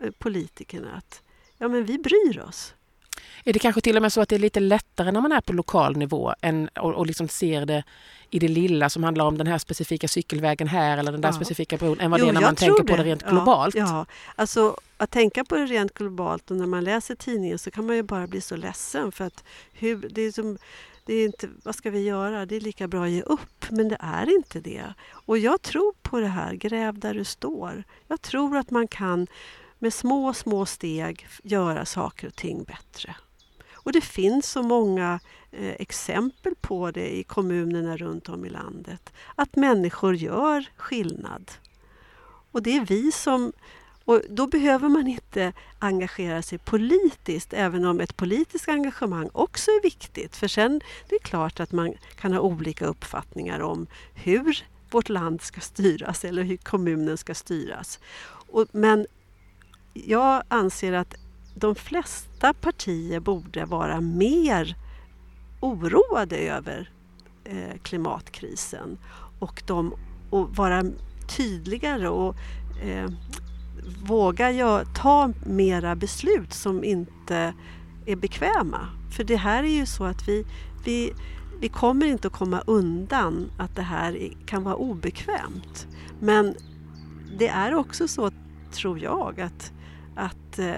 eh, 0.00 0.10
politikerna 0.10 0.96
att 0.96 1.22
ja, 1.58 1.68
men 1.68 1.84
vi 1.84 1.98
bryr 1.98 2.40
oss. 2.40 2.74
Är 3.44 3.52
det 3.52 3.58
kanske 3.58 3.80
till 3.80 3.96
och 3.96 4.02
med 4.02 4.12
så 4.12 4.20
att 4.20 4.28
det 4.28 4.34
är 4.34 4.40
lite 4.40 4.60
lättare 4.60 5.10
när 5.12 5.20
man 5.20 5.32
är 5.32 5.40
på 5.40 5.52
lokal 5.52 5.96
nivå 5.96 6.34
än, 6.40 6.68
och, 6.68 6.94
och 6.94 7.06
liksom 7.06 7.28
ser 7.28 7.66
det 7.66 7.84
i 8.30 8.38
det 8.38 8.48
lilla 8.48 8.90
som 8.90 9.04
handlar 9.04 9.24
om 9.24 9.38
den 9.38 9.46
här 9.46 9.58
specifika 9.58 10.08
cykelvägen 10.08 10.68
här 10.68 10.98
eller 10.98 11.12
den 11.12 11.20
där 11.20 11.28
ja. 11.28 11.32
specifika 11.32 11.76
bron 11.76 12.00
än 12.00 12.10
vad 12.10 12.20
jo, 12.20 12.26
det 12.26 12.30
är 12.30 12.34
när 12.34 12.40
man 12.40 12.56
tänker 12.56 12.82
det. 12.82 12.90
på 12.90 12.96
det 12.96 13.04
rent 13.04 13.22
ja, 13.22 13.30
globalt? 13.30 13.74
Ja, 13.74 14.06
alltså 14.36 14.76
att 14.96 15.10
tänka 15.10 15.44
på 15.44 15.56
det 15.56 15.66
rent 15.66 15.94
globalt 15.94 16.50
och 16.50 16.56
när 16.56 16.66
man 16.66 16.84
läser 16.84 17.14
tidningen 17.14 17.58
så 17.58 17.70
kan 17.70 17.86
man 17.86 17.96
ju 17.96 18.02
bara 18.02 18.26
bli 18.26 18.40
så 18.40 18.56
ledsen 18.56 19.12
för 19.12 19.24
att 19.24 19.44
hur, 19.72 20.08
det 20.10 20.22
är 20.22 20.32
som 20.32 20.58
det 21.08 21.14
är 21.14 21.24
inte, 21.24 21.48
vad 21.62 21.74
ska 21.74 21.90
vi 21.90 22.02
göra? 22.02 22.46
Det 22.46 22.56
är 22.56 22.60
lika 22.60 22.88
bra 22.88 23.04
att 23.04 23.10
ge 23.10 23.22
upp, 23.22 23.70
men 23.70 23.88
det 23.88 23.96
är 24.00 24.36
inte 24.36 24.60
det. 24.60 24.94
Och 25.10 25.38
jag 25.38 25.62
tror 25.62 25.94
på 26.02 26.20
det 26.20 26.26
här, 26.26 26.54
gräv 26.54 26.98
där 26.98 27.14
du 27.14 27.24
står. 27.24 27.84
Jag 28.08 28.22
tror 28.22 28.56
att 28.56 28.70
man 28.70 28.88
kan 28.88 29.26
med 29.78 29.94
små, 29.94 30.34
små 30.34 30.66
steg 30.66 31.26
göra 31.42 31.84
saker 31.84 32.26
och 32.26 32.36
ting 32.36 32.64
bättre. 32.64 33.16
Och 33.72 33.92
det 33.92 34.00
finns 34.00 34.50
så 34.50 34.62
många 34.62 35.20
eh, 35.50 35.74
exempel 35.78 36.54
på 36.60 36.90
det 36.90 37.18
i 37.18 37.22
kommunerna 37.22 37.96
runt 37.96 38.28
om 38.28 38.44
i 38.44 38.48
landet. 38.48 39.12
Att 39.34 39.56
människor 39.56 40.14
gör 40.14 40.64
skillnad. 40.76 41.52
Och 42.52 42.62
det 42.62 42.76
är 42.76 42.86
vi 42.86 43.12
som 43.12 43.52
och 44.08 44.22
då 44.28 44.46
behöver 44.46 44.88
man 44.88 45.06
inte 45.06 45.52
engagera 45.78 46.42
sig 46.42 46.58
politiskt, 46.58 47.52
även 47.52 47.84
om 47.84 48.00
ett 48.00 48.16
politiskt 48.16 48.68
engagemang 48.68 49.30
också 49.32 49.70
är 49.70 49.82
viktigt. 49.82 50.36
För 50.36 50.48
sen, 50.48 50.80
det 51.08 51.14
är 51.14 51.20
klart 51.20 51.60
att 51.60 51.72
man 51.72 51.94
kan 52.16 52.32
ha 52.32 52.40
olika 52.40 52.86
uppfattningar 52.86 53.60
om 53.60 53.86
hur 54.14 54.66
vårt 54.90 55.08
land 55.08 55.42
ska 55.42 55.60
styras 55.60 56.24
eller 56.24 56.42
hur 56.42 56.56
kommunen 56.56 57.18
ska 57.18 57.34
styras. 57.34 57.98
Och, 58.50 58.66
men 58.72 59.06
jag 60.06 60.42
anser 60.48 60.92
att 60.92 61.14
de 61.54 61.74
flesta 61.74 62.54
partier 62.54 63.20
borde 63.20 63.64
vara 63.64 64.00
mer 64.00 64.76
oroade 65.60 66.36
över 66.36 66.90
eh, 67.44 67.78
klimatkrisen 67.82 68.98
och, 69.38 69.62
de, 69.66 69.94
och 70.30 70.56
vara 70.56 70.84
tydligare 71.36 72.08
och 72.08 72.36
eh, 72.82 73.10
våga 74.06 74.50
jag 74.50 74.94
ta 74.94 75.32
mera 75.46 75.96
beslut 75.96 76.52
som 76.52 76.84
inte 76.84 77.54
är 78.06 78.16
bekväma. 78.16 78.88
För 79.16 79.24
det 79.24 79.36
här 79.36 79.64
är 79.64 79.68
ju 79.78 79.86
så 79.86 80.04
att 80.04 80.28
vi, 80.28 80.44
vi, 80.84 81.12
vi 81.60 81.68
kommer 81.68 82.06
inte 82.06 82.28
att 82.28 82.34
komma 82.34 82.62
undan 82.66 83.50
att 83.58 83.76
det 83.76 83.82
här 83.82 84.32
kan 84.46 84.64
vara 84.64 84.76
obekvämt. 84.76 85.86
Men 86.20 86.54
det 87.38 87.48
är 87.48 87.74
också 87.74 88.08
så, 88.08 88.30
tror 88.72 88.98
jag, 88.98 89.40
att, 89.40 89.72
att 90.18 90.58
eh, 90.58 90.74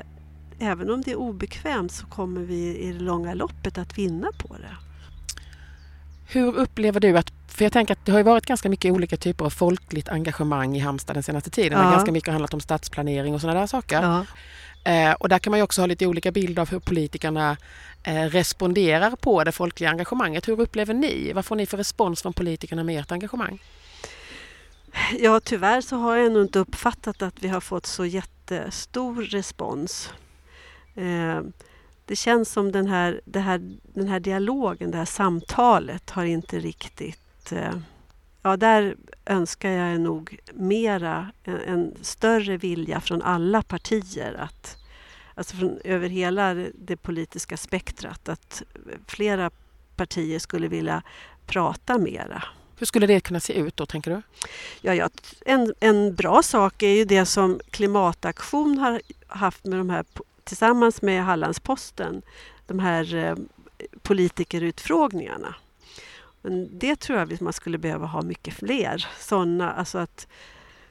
även 0.59 0.91
om 0.91 1.03
det 1.03 1.11
är 1.11 1.17
obekvämt 1.17 1.93
så 1.93 2.07
kommer 2.07 2.41
vi 2.41 2.79
i 2.79 2.93
det 2.93 3.01
långa 3.01 3.35
loppet 3.35 3.79
att 3.79 3.99
vinna 3.99 4.33
på 4.39 4.57
det. 4.57 4.77
Hur 6.27 6.57
upplever 6.57 7.01
du 7.01 7.19
att 7.19 7.33
för 7.49 7.65
jag 7.65 7.73
tänker 7.73 7.93
att 7.93 8.07
det 8.07 8.13
har 8.13 8.23
varit 8.23 8.47
ganska 8.47 8.69
mycket 8.69 8.93
olika 8.93 9.17
typer 9.17 9.45
av 9.45 9.51
folkligt 9.51 10.09
engagemang 10.09 10.77
i 10.77 10.79
Halmstad 10.79 11.17
den 11.17 11.23
senaste 11.23 11.51
tiden. 11.51 11.79
Ja. 11.79 11.91
Ganska 11.91 12.13
mycket 12.13 12.29
har 12.29 12.33
handlat 12.33 12.55
om 12.55 12.61
stadsplanering 12.61 13.35
och 13.35 13.41
sådana 13.41 13.61
där 13.61 13.67
saker. 13.67 14.03
Ja. 14.03 14.25
Eh, 14.85 15.13
och 15.13 15.29
där 15.29 15.39
kan 15.39 15.51
man 15.51 15.59
ju 15.59 15.65
också 15.65 15.83
ha 15.83 15.87
lite 15.87 16.07
olika 16.07 16.33
bild 16.33 16.59
av 16.59 16.71
hur 16.71 16.79
politikerna 16.79 17.57
eh, 18.03 18.23
responderar 18.23 19.11
på 19.11 19.45
det 19.45 19.53
folkliga 19.53 19.91
engagemanget. 19.91 20.49
Hur 20.49 20.61
upplever 20.61 20.95
ni? 20.95 21.33
Vad 21.33 21.45
får 21.45 21.57
ni 21.57 21.67
för 21.67 21.77
respons 21.77 22.23
från 22.23 22.33
politikerna 22.33 22.85
med 22.85 23.01
ert 23.01 23.13
engagemang? 23.13 23.59
Ja, 25.19 25.41
tyvärr 25.41 25.81
så 25.81 25.97
har 25.97 26.17
jag 26.17 26.33
nog 26.33 26.43
inte 26.43 26.59
uppfattat 26.59 27.23
att 27.23 27.43
vi 27.43 27.49
har 27.49 27.61
fått 27.61 27.87
så 27.87 28.05
jättestor 28.05 29.23
respons. 29.23 30.13
Eh, 30.95 31.41
det 32.05 32.17
känns 32.17 32.53
som 32.53 32.73
den 32.73 32.87
här, 32.87 33.21
här, 33.35 33.71
den 33.83 34.09
här 34.09 34.21
dialogen, 34.21 34.91
det 34.91 34.99
här 34.99 35.05
samtalet 35.05 36.11
har 36.11 36.25
inte 36.25 36.59
riktigt 36.59 37.19
Eh, 37.53 37.77
ja, 38.43 38.57
där 38.57 38.97
önskar 39.27 39.71
jag 39.71 40.01
nog 40.01 40.39
mera, 40.53 41.33
en, 41.45 41.61
en, 41.61 41.95
större 42.01 42.57
vilja 42.57 43.01
från 43.01 43.23
alla 43.23 43.63
partier 43.63 44.35
att 44.35 44.77
Alltså 45.35 45.57
från, 45.57 45.79
över 45.85 46.09
hela 46.09 46.55
det 46.55 46.97
politiska 46.97 47.57
spektrat 47.57 48.29
att 48.29 48.63
flera 49.07 49.51
partier 49.97 50.39
skulle 50.39 50.69
vilja 50.69 51.03
prata 51.47 51.99
mera. 51.99 52.43
Hur 52.81 52.87
skulle 52.87 53.07
det 53.07 53.21
kunna 53.21 53.41
se 53.41 53.53
ut 53.53 53.77
då, 53.77 53.87
tänker 53.87 54.11
du? 54.11 54.23
Ja, 54.81 54.95
ja, 54.95 55.09
en, 55.47 55.75
en 55.81 56.15
bra 56.15 56.43
sak 56.43 56.83
är 56.83 56.95
ju 56.95 57.05
det 57.05 57.27
som 57.27 57.61
Klimataktion 57.71 58.79
har 58.79 59.01
haft 59.27 59.65
med 59.65 59.79
de 59.79 59.91
här, 59.91 60.05
tillsammans 60.45 61.03
med 61.03 61.25
Hallandsposten, 61.25 62.23
de 62.67 62.79
här 62.79 63.15
eh, 63.15 63.37
politikerutfrågningarna. 64.03 65.55
Men 66.43 66.79
det 66.79 66.97
tror 66.97 67.19
jag 67.19 67.43
man 67.43 67.53
skulle 67.53 67.79
behöva 67.79 68.07
ha 68.07 68.23
mycket 68.23 68.55
fler 68.55 69.09
sådana. 69.19 69.73
Alltså 69.73 69.99
att, 69.99 70.27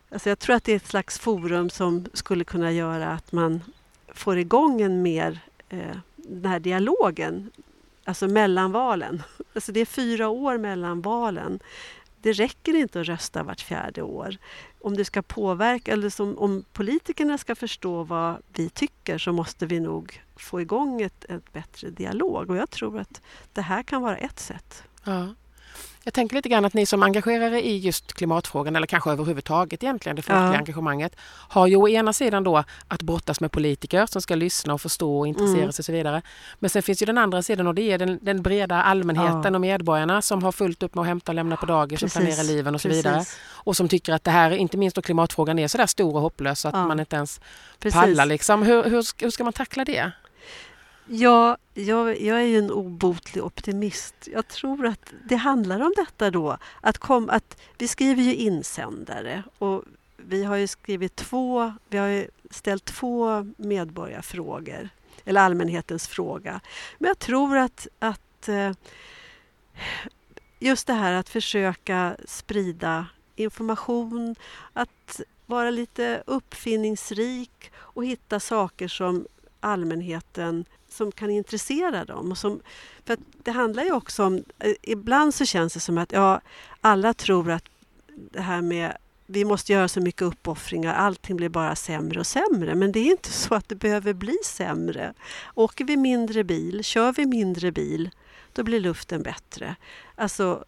alltså 0.09 0.29
jag 0.29 0.39
tror 0.39 0.55
att 0.55 0.63
det 0.63 0.71
är 0.71 0.75
ett 0.75 0.87
slags 0.87 1.19
forum 1.19 1.69
som 1.69 2.05
skulle 2.13 2.43
kunna 2.43 2.71
göra 2.71 3.07
att 3.07 3.31
man 3.31 3.61
får 4.07 4.37
igång 4.37 4.81
en 4.81 5.01
mer 5.01 5.39
eh, 5.69 5.97
den 6.15 6.45
här 6.45 6.59
dialogen, 6.59 7.51
alltså 8.09 8.27
mellan 8.27 8.71
valen. 8.71 9.23
Alltså 9.53 9.71
det 9.71 9.79
är 9.79 9.85
fyra 9.85 10.27
år 10.27 10.57
mellan 10.57 11.01
valen. 11.01 11.59
Det 12.21 12.33
räcker 12.33 12.75
inte 12.75 13.01
att 13.01 13.07
rösta 13.07 13.43
vart 13.43 13.61
fjärde 13.61 14.01
år. 14.01 14.37
Om 14.81 14.97
det 14.97 15.05
ska 15.05 15.21
påverka, 15.21 15.91
eller 15.91 16.09
som, 16.09 16.37
om 16.37 16.63
politikerna 16.73 17.37
ska 17.37 17.55
förstå 17.55 18.03
vad 18.03 18.35
vi 18.53 18.69
tycker 18.69 19.17
så 19.17 19.33
måste 19.33 19.65
vi 19.65 19.79
nog 19.79 20.21
få 20.35 20.61
igång 20.61 21.01
ett, 21.01 21.25
ett 21.25 21.53
bättre 21.53 21.89
dialog. 21.89 22.49
Och 22.49 22.57
jag 22.57 22.69
tror 22.69 22.99
att 22.99 23.21
det 23.53 23.61
här 23.61 23.83
kan 23.83 24.01
vara 24.01 24.17
ett 24.17 24.39
sätt. 24.39 24.83
Ja. 25.03 25.27
Jag 26.03 26.13
tänker 26.13 26.35
lite 26.35 26.49
grann 26.49 26.65
att 26.65 26.73
ni 26.73 26.85
som 26.85 27.03
engagerar 27.03 27.51
er 27.51 27.61
i 27.61 27.77
just 27.77 28.13
klimatfrågan 28.13 28.75
eller 28.75 28.87
kanske 28.87 29.11
överhuvudtaget 29.11 29.83
egentligen 29.83 30.15
det 30.15 30.21
folkliga 30.21 30.53
ja. 30.53 30.57
engagemanget 30.57 31.15
har 31.49 31.67
ju 31.67 31.75
å 31.75 31.87
ena 31.87 32.13
sidan 32.13 32.43
då 32.43 32.63
att 32.87 33.01
brottas 33.01 33.39
med 33.39 33.51
politiker 33.51 34.05
som 34.05 34.21
ska 34.21 34.35
lyssna 34.35 34.73
och 34.73 34.81
förstå 34.81 35.19
och 35.19 35.27
intressera 35.27 35.61
mm. 35.61 35.71
sig 35.71 35.81
och 35.81 35.85
så 35.85 35.91
vidare. 35.91 36.21
Men 36.59 36.69
sen 36.69 36.83
finns 36.83 37.01
ju 37.01 37.05
den 37.05 37.17
andra 37.17 37.41
sidan 37.41 37.67
och 37.67 37.75
det 37.75 37.91
är 37.91 37.97
den, 37.97 38.19
den 38.21 38.41
breda 38.41 38.83
allmänheten 38.83 39.43
ja. 39.43 39.51
och 39.51 39.61
medborgarna 39.61 40.21
som 40.21 40.43
har 40.43 40.51
fullt 40.51 40.83
upp 40.83 40.95
med 40.95 41.01
att 41.01 41.07
hämta 41.07 41.31
och 41.31 41.35
lämna 41.35 41.57
på 41.57 41.65
dagis 41.65 41.99
Precis. 41.99 42.15
och 42.15 42.21
planera 42.21 42.43
liven 42.43 42.75
och 42.75 42.81
så 42.81 42.87
Precis. 42.87 43.05
vidare. 43.05 43.23
Och 43.51 43.77
som 43.77 43.87
tycker 43.87 44.13
att 44.13 44.23
det 44.23 44.31
här, 44.31 44.51
inte 44.51 44.77
minst 44.77 44.95
då 44.95 45.01
klimatfrågan, 45.01 45.59
är 45.59 45.67
så 45.67 45.77
där 45.77 45.87
stor 45.87 46.15
och 46.15 46.21
hopplös 46.21 46.65
att 46.65 46.73
ja. 46.73 46.87
man 46.87 46.99
inte 46.99 47.15
ens 47.15 47.41
Precis. 47.79 48.01
pallar 48.01 48.25
liksom. 48.25 48.63
Hur, 48.63 48.83
hur, 48.83 49.23
hur 49.23 49.29
ska 49.29 49.43
man 49.43 49.53
tackla 49.53 49.85
det? 49.85 50.11
Ja, 51.11 51.57
jag, 51.73 52.21
jag 52.21 52.37
är 52.37 52.45
ju 52.45 52.57
en 52.57 52.71
obotlig 52.71 53.43
optimist. 53.43 54.15
Jag 54.33 54.47
tror 54.47 54.85
att 54.85 55.13
det 55.25 55.35
handlar 55.35 55.79
om 55.79 55.93
detta 55.95 56.31
då. 56.31 56.57
Att, 56.81 56.97
kom, 56.97 57.29
att 57.29 57.61
vi 57.77 57.87
skriver 57.87 58.23
ju 58.23 58.35
insändare 58.35 59.43
och 59.57 59.83
vi 60.17 60.43
har 60.43 60.55
ju 60.55 60.67
skrivit 60.67 61.15
två, 61.15 61.73
vi 61.87 61.97
har 61.97 62.27
ställt 62.51 62.85
två 62.85 63.45
medborgarfrågor, 63.57 64.89
eller 65.25 65.41
allmänhetens 65.41 66.07
fråga. 66.07 66.59
Men 66.97 67.07
jag 67.07 67.19
tror 67.19 67.57
att, 67.57 67.87
att 67.99 68.49
eh, 68.49 68.71
just 70.59 70.87
det 70.87 70.93
här 70.93 71.13
att 71.13 71.29
försöka 71.29 72.15
sprida 72.25 73.05
information, 73.35 74.35
att 74.73 75.21
vara 75.45 75.69
lite 75.69 76.23
uppfinningsrik 76.25 77.71
och 77.75 78.05
hitta 78.05 78.39
saker 78.39 78.87
som 78.87 79.25
allmänheten 79.59 80.65
som 80.89 81.11
kan 81.11 81.29
intressera 81.29 82.05
dem. 82.05 82.31
Och 82.31 82.37
som, 82.37 82.61
för 83.05 83.17
det 83.43 83.51
handlar 83.51 83.83
ju 83.83 83.91
också 83.91 84.23
om... 84.23 84.43
Eh, 84.59 84.73
ibland 84.81 85.33
så 85.33 85.45
känns 85.45 85.73
det 85.73 85.79
som 85.79 85.97
att 85.97 86.11
ja, 86.11 86.41
alla 86.81 87.13
tror 87.13 87.51
att 87.51 87.63
det 88.31 88.41
här 88.41 88.61
med 88.61 88.97
vi 89.31 89.45
måste 89.45 89.73
göra 89.73 89.87
så 89.87 90.01
mycket 90.01 90.21
uppoffringar, 90.21 90.93
allting 90.93 91.35
blir 91.35 91.49
bara 91.49 91.75
sämre 91.75 92.19
och 92.19 92.27
sämre. 92.27 92.75
Men 92.75 92.91
det 92.91 92.99
är 92.99 93.11
inte 93.11 93.31
så 93.31 93.55
att 93.55 93.69
det 93.69 93.75
behöver 93.75 94.13
bli 94.13 94.37
sämre. 94.45 95.13
Åker 95.55 95.85
vi 95.85 95.97
mindre 95.97 96.43
bil, 96.43 96.83
kör 96.83 97.13
vi 97.13 97.25
mindre 97.25 97.71
bil, 97.71 98.09
då 98.53 98.63
blir 98.63 98.79
luften 98.79 99.23
bättre. 99.23 99.75
Alltså, 100.15 100.65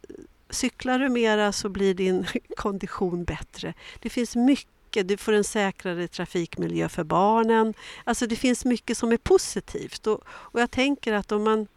cyklar 0.49 0.99
du 0.99 1.09
mera 1.09 1.51
så 1.51 1.69
blir 1.69 1.93
din 1.93 2.25
kondition 2.57 3.23
bättre. 3.23 3.73
Det 3.99 4.09
finns 4.09 4.35
mycket 4.35 4.80
mycket. 4.91 5.07
Du 5.07 5.17
får 5.17 5.33
en 5.33 5.43
säkrare 5.43 6.07
trafikmiljö 6.07 6.89
för 6.89 7.03
barnen. 7.03 7.73
Alltså 8.03 8.27
det 8.27 8.35
finns 8.35 8.65
mycket 8.65 8.97
som 8.97 9.11
är 9.11 9.17
positivt. 9.17 10.07
Och, 10.07 10.23
och 10.27 10.61
jag 10.61 10.71
tänker 10.71 11.13
att 11.13 11.31
om 11.31 11.43
man 11.43 11.67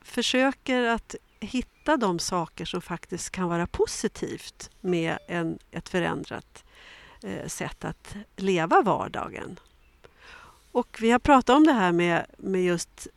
försöker 0.00 0.82
att 0.82 1.14
hitta 1.40 1.96
de 1.96 2.18
saker 2.18 2.64
som 2.64 2.80
faktiskt 2.80 3.30
kan 3.30 3.48
vara 3.48 3.66
positivt 3.66 4.70
med 4.80 5.18
en, 5.28 5.58
ett 5.70 5.88
förändrat 5.88 6.64
eh, 7.22 7.46
sätt 7.46 7.84
att 7.84 8.16
leva 8.36 8.82
vardagen. 8.82 9.58
Och 10.72 10.98
vi 11.00 11.10
har 11.10 11.18
pratat 11.18 11.56
om 11.56 11.66
det 11.66 11.72
här 11.72 11.92
med, 11.92 12.26
med 12.38 12.64
just 12.64 13.08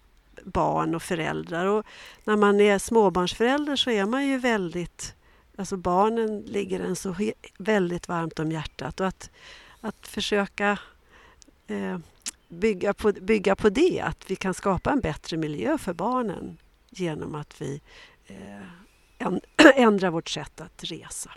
barn 0.43 0.95
och 0.95 1.03
föräldrar. 1.03 1.65
Och 1.65 1.85
när 2.25 2.37
man 2.37 2.59
är 2.59 2.79
småbarnsförälder 2.79 3.75
så 3.75 3.89
är 3.89 4.05
man 4.05 4.27
ju 4.27 4.37
väldigt 4.37 5.15
Alltså 5.61 5.77
barnen 5.77 6.41
ligger 6.41 6.79
en 6.79 6.95
så 6.95 7.15
väldigt 7.57 8.07
varmt 8.07 8.39
om 8.39 8.51
hjärtat 8.51 8.99
och 8.99 9.07
att, 9.07 9.29
att 9.81 10.07
försöka 10.07 10.79
eh, 11.67 11.97
bygga, 12.47 12.93
på, 12.93 13.11
bygga 13.11 13.55
på 13.55 13.69
det, 13.69 14.01
att 14.01 14.31
vi 14.31 14.35
kan 14.35 14.53
skapa 14.53 14.91
en 14.91 14.99
bättre 14.99 15.37
miljö 15.37 15.77
för 15.77 15.93
barnen 15.93 16.57
genom 16.89 17.35
att 17.35 17.61
vi 17.61 17.81
eh, 18.27 19.27
ändrar 19.75 20.09
vårt 20.09 20.29
sätt 20.29 20.61
att 20.61 20.83
resa. 20.83 21.31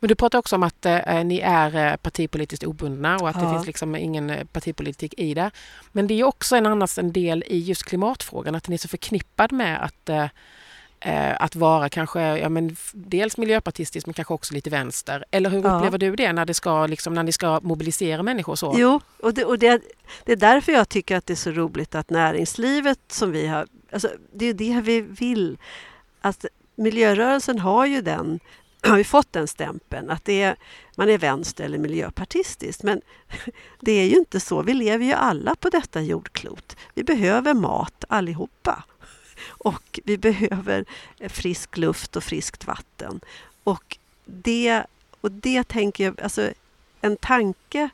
Men 0.00 0.08
du 0.08 0.14
pratar 0.14 0.38
också 0.38 0.56
om 0.56 0.62
att 0.62 0.86
eh, 0.86 1.24
ni 1.24 1.38
är 1.38 1.76
eh, 1.76 1.96
partipolitiskt 1.96 2.64
obundna 2.64 3.16
och 3.16 3.28
att 3.28 3.36
ja. 3.36 3.42
det 3.42 3.54
finns 3.54 3.66
liksom 3.66 3.96
ingen 3.96 4.30
eh, 4.30 4.44
partipolitik 4.44 5.14
i 5.16 5.34
det. 5.34 5.50
Men 5.92 6.06
det 6.06 6.14
är 6.14 6.24
också 6.24 6.56
en 6.56 6.66
annan 6.66 6.88
del 7.12 7.44
i 7.46 7.58
just 7.58 7.82
klimatfrågan, 7.82 8.54
att 8.54 8.68
ni 8.68 8.74
är 8.74 8.78
så 8.78 8.88
förknippad 8.88 9.52
med 9.52 9.84
att 9.84 10.08
eh, 10.08 10.26
att 11.38 11.56
vara 11.56 11.88
kanske, 11.88 12.20
ja 12.20 12.48
men 12.48 12.76
dels 12.92 13.36
miljöpartistisk 13.36 14.06
men 14.06 14.14
kanske 14.14 14.34
också 14.34 14.54
lite 14.54 14.70
vänster. 14.70 15.24
Eller 15.30 15.50
hur 15.50 15.62
Ja. 15.62 15.76
upplever 15.76 15.98
du 15.98 16.16
det 16.16 16.32
när, 16.32 16.44
det 16.46 16.54
ska, 16.54 16.86
liksom, 16.86 17.14
när 17.14 17.22
ni 17.22 17.32
ska 17.32 17.60
mobilisera 17.62 18.22
människor 18.22 18.56
så? 18.56 18.74
Jo, 18.78 19.00
och, 19.22 19.34
det, 19.34 19.44
och 19.44 19.58
det, 19.58 19.82
det 20.24 20.32
är 20.32 20.36
därför 20.36 20.72
jag 20.72 20.88
tycker 20.88 21.16
att 21.16 21.26
det 21.26 21.32
är 21.32 21.36
så 21.36 21.50
roligt 21.50 21.94
att 21.94 22.10
näringslivet 22.10 22.98
som 23.10 23.30
vi 23.30 23.46
har... 23.46 23.66
Alltså, 23.92 24.08
det 24.34 24.46
är 24.46 24.54
det 24.54 24.80
vi 24.80 25.00
vill. 25.00 25.58
Att 26.20 26.44
miljörörelsen 26.76 27.58
har 27.58 27.86
ju 27.86 28.00
den 28.02 28.40
har 28.82 28.98
ju 28.98 29.04
fått 29.04 29.32
den 29.32 29.48
stämpeln 29.48 30.10
att 30.10 30.24
det 30.24 30.42
är, 30.42 30.56
man 30.96 31.08
är 31.10 31.18
vänster 31.18 31.64
eller 31.64 31.78
miljöpartistisk. 31.78 32.82
Men 32.82 33.00
det 33.80 33.92
är 33.92 34.04
ju 34.04 34.16
inte 34.16 34.40
så. 34.40 34.62
Vi 34.62 34.74
lever 34.74 35.04
ju 35.04 35.12
alla 35.12 35.54
på 35.54 35.68
detta 35.68 36.00
jordklot. 36.00 36.76
Vi 36.94 37.04
behöver 37.04 37.54
mat 37.54 38.04
allihopa. 38.08 38.84
Och 39.48 40.00
vi 40.04 40.18
behöver 40.18 40.84
eh, 41.18 41.28
frisk 41.28 41.76
luft 41.76 42.16
och 42.16 42.24
friskt 42.24 42.66
vatten. 42.66 43.20
Och 43.64 43.98
det, 44.24 44.82
och 45.20 45.32
det 45.32 45.68
tänker 45.68 46.04
jag, 46.04 46.20
alltså 46.20 46.50
en 47.00 47.16
tanke 47.16 47.88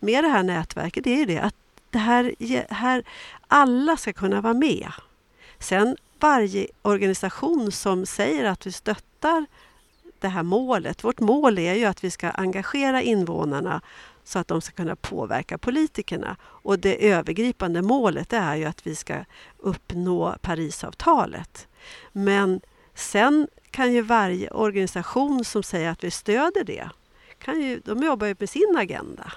med 0.00 0.24
det 0.24 0.28
här 0.28 0.42
nätverket 0.42 1.04
det 1.04 1.10
är 1.10 1.18
ju 1.18 1.24
det 1.24 1.38
att 1.38 1.54
det 1.90 1.98
här, 1.98 2.34
här, 2.72 3.04
alla 3.48 3.96
ska 3.96 4.12
kunna 4.12 4.40
vara 4.40 4.54
med. 4.54 4.92
Sen 5.58 5.96
varje 6.20 6.66
organisation 6.82 7.72
som 7.72 8.06
säger 8.06 8.44
att 8.44 8.66
vi 8.66 8.72
stöttar 8.72 9.46
det 10.18 10.28
här 10.28 10.42
målet. 10.42 11.04
Vårt 11.04 11.20
mål 11.20 11.58
är 11.58 11.74
ju 11.74 11.84
att 11.84 12.04
vi 12.04 12.10
ska 12.10 12.30
engagera 12.30 13.02
invånarna 13.02 13.80
så 14.24 14.38
att 14.38 14.48
de 14.48 14.60
ska 14.60 14.72
kunna 14.72 14.96
påverka 14.96 15.58
politikerna. 15.58 16.36
Och 16.42 16.78
det 16.78 17.10
övergripande 17.10 17.82
målet 17.82 18.32
är 18.32 18.56
ju 18.56 18.64
att 18.64 18.86
vi 18.86 18.94
ska 18.94 19.24
uppnå 19.58 20.36
Parisavtalet. 20.40 21.68
Men 22.12 22.60
sen 22.94 23.48
kan 23.70 23.92
ju 23.92 24.02
varje 24.02 24.50
organisation 24.50 25.44
som 25.44 25.62
säger 25.62 25.90
att 25.90 26.04
vi 26.04 26.10
stöder 26.10 26.64
det, 26.64 26.90
kan 27.38 27.60
ju, 27.60 27.80
de 27.84 28.02
jobbar 28.02 28.26
ju 28.26 28.36
med 28.38 28.50
sin 28.50 28.76
agenda. 28.76 29.32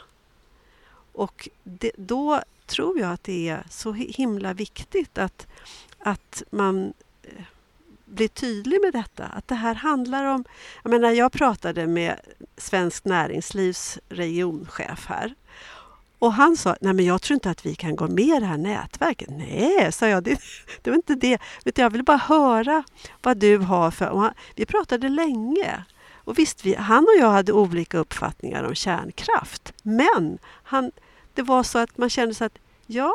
Och 1.12 1.50
det, 1.64 1.92
då 1.98 2.42
tror 2.66 3.00
jag 3.00 3.12
att 3.12 3.24
det 3.24 3.50
är 3.50 3.64
så 3.70 3.92
himla 3.94 4.54
viktigt 4.54 5.18
att, 5.18 5.48
att 6.00 6.44
man 6.50 6.94
eh, 7.24 7.44
bli 8.16 8.28
tydlig 8.28 8.82
med 8.82 8.94
detta. 8.94 9.26
Att 9.26 9.48
det 9.48 9.56
här 9.56 9.76
handlar 9.76 10.26
om... 10.26 10.46
Jag 10.84 10.90
menar, 10.90 11.12
jag 11.12 11.32
pratade 11.32 11.88
med 11.88 12.20
Svenskt 12.58 13.06
Näringslivs 13.06 14.00
regionchef 14.10 15.06
här. 15.08 15.36
Och 16.20 16.34
han 16.34 16.58
sa, 16.58 16.76
nej 16.82 16.94
men 16.94 17.06
jag 17.06 17.22
tror 17.22 17.36
inte 17.36 17.50
att 17.50 17.66
vi 17.66 17.76
kan 17.76 17.96
gå 17.96 18.08
med 18.08 18.38
i 18.38 18.40
det 18.40 18.46
här 18.46 18.58
nätverket. 18.58 19.30
Nej, 19.30 19.92
sa 19.92 20.08
jag, 20.08 20.24
det, 20.24 20.40
det 20.82 20.90
var 20.90 20.96
inte 20.96 21.16
det. 21.16 21.40
Jag 21.76 21.90
vill 21.90 22.04
bara 22.04 22.18
höra 22.18 22.84
vad 23.22 23.38
du 23.38 23.58
har 23.58 23.92
för... 23.92 24.06
Han, 24.06 24.34
vi 24.56 24.66
pratade 24.66 25.10
länge. 25.10 25.84
Och 26.14 26.40
visst, 26.40 26.66
vi, 26.66 26.76
han 26.76 27.04
och 27.04 27.22
jag 27.22 27.32
hade 27.32 27.54
olika 27.54 27.98
uppfattningar 27.98 28.64
om 28.64 28.76
kärnkraft. 28.76 29.74
Men 29.84 30.38
han, 30.64 30.92
det 31.34 31.42
var 31.42 31.64
så 31.64 31.80
att 31.80 31.98
man 31.98 32.10
kände 32.10 32.36
så 32.36 32.46
att, 32.46 32.58
ja, 32.86 33.14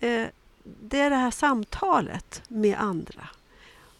eh, 0.00 0.26
det 0.64 1.00
är 1.00 1.10
det 1.10 1.16
här 1.16 1.30
samtalet 1.30 2.42
med 2.48 2.78
andra. 2.78 3.28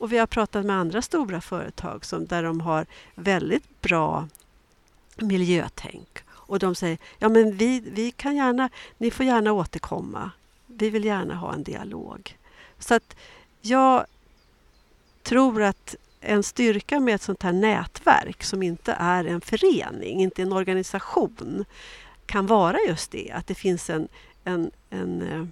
Och 0.05 0.13
vi 0.13 0.19
har 0.19 0.27
pratat 0.27 0.67
med 0.67 0.77
andra 0.77 1.03
stora 1.03 1.41
företag 1.41 2.05
som, 2.05 2.27
där 2.27 2.43
de 2.43 2.61
har 2.61 2.87
väldigt 3.15 3.81
bra 3.81 4.29
miljötänk. 5.17 6.19
Och 6.29 6.59
de 6.59 6.75
säger, 6.75 6.99
ja 7.19 7.29
men 7.29 7.57
vi, 7.57 7.81
vi 7.81 8.11
kan 8.11 8.37
gärna, 8.37 8.71
ni 8.99 9.11
får 9.11 9.27
gärna 9.27 9.53
återkomma. 9.53 10.31
Vi 10.67 10.91
vill 10.91 11.05
gärna 11.05 11.35
ha 11.35 11.53
en 11.53 11.63
dialog. 11.63 12.39
Så 12.79 12.95
att 12.95 13.17
jag 13.61 14.07
tror 15.23 15.63
att 15.63 15.97
en 16.21 16.43
styrka 16.43 17.01
med 17.01 17.15
ett 17.15 17.23
sånt 17.23 17.43
här 17.43 17.53
nätverk 17.53 18.43
som 18.43 18.63
inte 18.63 18.93
är 18.93 19.25
en 19.25 19.41
förening, 19.41 20.21
inte 20.21 20.43
en 20.43 20.53
organisation, 20.53 21.65
kan 22.27 22.47
vara 22.47 22.79
just 22.89 23.11
det, 23.11 23.31
att 23.31 23.47
det 23.47 23.55
finns 23.55 23.91
en, 23.91 24.09
en, 24.45 24.71
en 24.91 25.23
eh, 25.23 25.47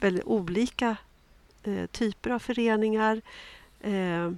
väldigt 0.00 0.24
olika 0.24 0.96
eh, 1.62 1.86
typer 1.86 2.30
av 2.30 2.38
föreningar. 2.38 3.22
Eh, 3.80 4.32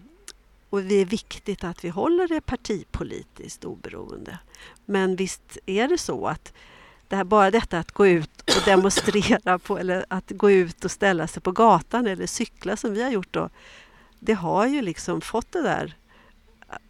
och 0.71 0.83
det 0.83 0.95
är 0.95 1.05
viktigt 1.05 1.65
att 1.65 1.85
vi 1.85 1.89
håller 1.89 2.29
det 2.29 2.41
partipolitiskt 2.41 3.65
oberoende. 3.65 4.39
Men 4.85 5.17
visst 5.17 5.59
är 5.67 5.89
det 5.89 5.99
så 5.99 6.27
att 6.27 6.53
det 7.09 7.17
här, 7.17 7.25
bara 7.25 7.51
detta 7.51 7.79
att 7.79 7.93
gå 7.93 8.07
ut 8.07 8.41
och 8.41 8.65
demonstrera 8.65 9.59
på, 9.59 9.79
eller 9.79 10.05
att 10.09 10.31
gå 10.31 10.51
ut 10.51 10.85
och 10.85 10.91
ställa 10.91 11.27
sig 11.27 11.43
på 11.43 11.53
gatan 11.53 12.07
eller 12.07 12.27
cykla 12.27 12.77
som 12.77 12.95
vi 12.95 13.03
har 13.03 13.11
gjort 13.11 13.33
då, 13.33 13.51
det 14.19 14.35
har 14.35 14.67
ju 14.67 14.83
liksom 14.83 15.21
fått 15.21 15.53
det 15.53 15.63
där 15.63 15.95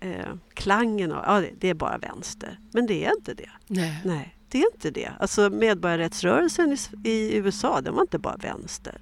eh, 0.00 0.34
klangen 0.54 1.12
av, 1.12 1.24
ja 1.26 1.48
det 1.58 1.68
är 1.68 1.74
bara 1.74 1.98
vänster. 1.98 2.58
Men 2.72 2.86
det 2.86 3.04
är 3.04 3.16
inte 3.16 3.34
det. 3.34 3.50
Nej. 3.66 4.00
Nej, 4.04 4.36
det 4.48 4.62
är 4.62 4.74
inte 4.74 4.90
det. 4.90 5.12
Alltså 5.18 5.50
medborgarrättsrörelsen 5.50 6.72
i, 6.72 7.10
i 7.10 7.36
USA, 7.36 7.80
den 7.80 7.94
var 7.94 8.02
inte 8.02 8.18
bara 8.18 8.36
vänster. 8.36 9.00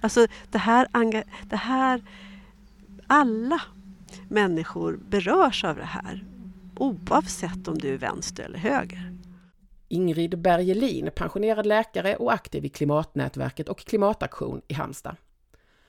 Alltså 0.00 0.26
det 0.50 0.58
här, 0.58 0.86
det 1.42 1.56
här, 1.56 2.02
alla 3.10 3.60
människor 4.28 4.96
berörs 5.08 5.64
av 5.64 5.76
det 5.76 5.84
här 5.84 6.24
oavsett 6.76 7.68
om 7.68 7.78
du 7.78 7.94
är 7.94 7.98
vänster 7.98 8.44
eller 8.44 8.58
höger. 8.58 9.16
Ingrid 9.88 10.38
Bergelin, 10.38 11.10
pensionerad 11.14 11.66
läkare 11.66 12.16
och 12.16 12.32
aktiv 12.32 12.64
i 12.64 12.68
Klimatnätverket 12.68 13.68
och 13.68 13.78
Klimataktion 13.78 14.62
i 14.68 14.74
Halmstad. 14.74 15.16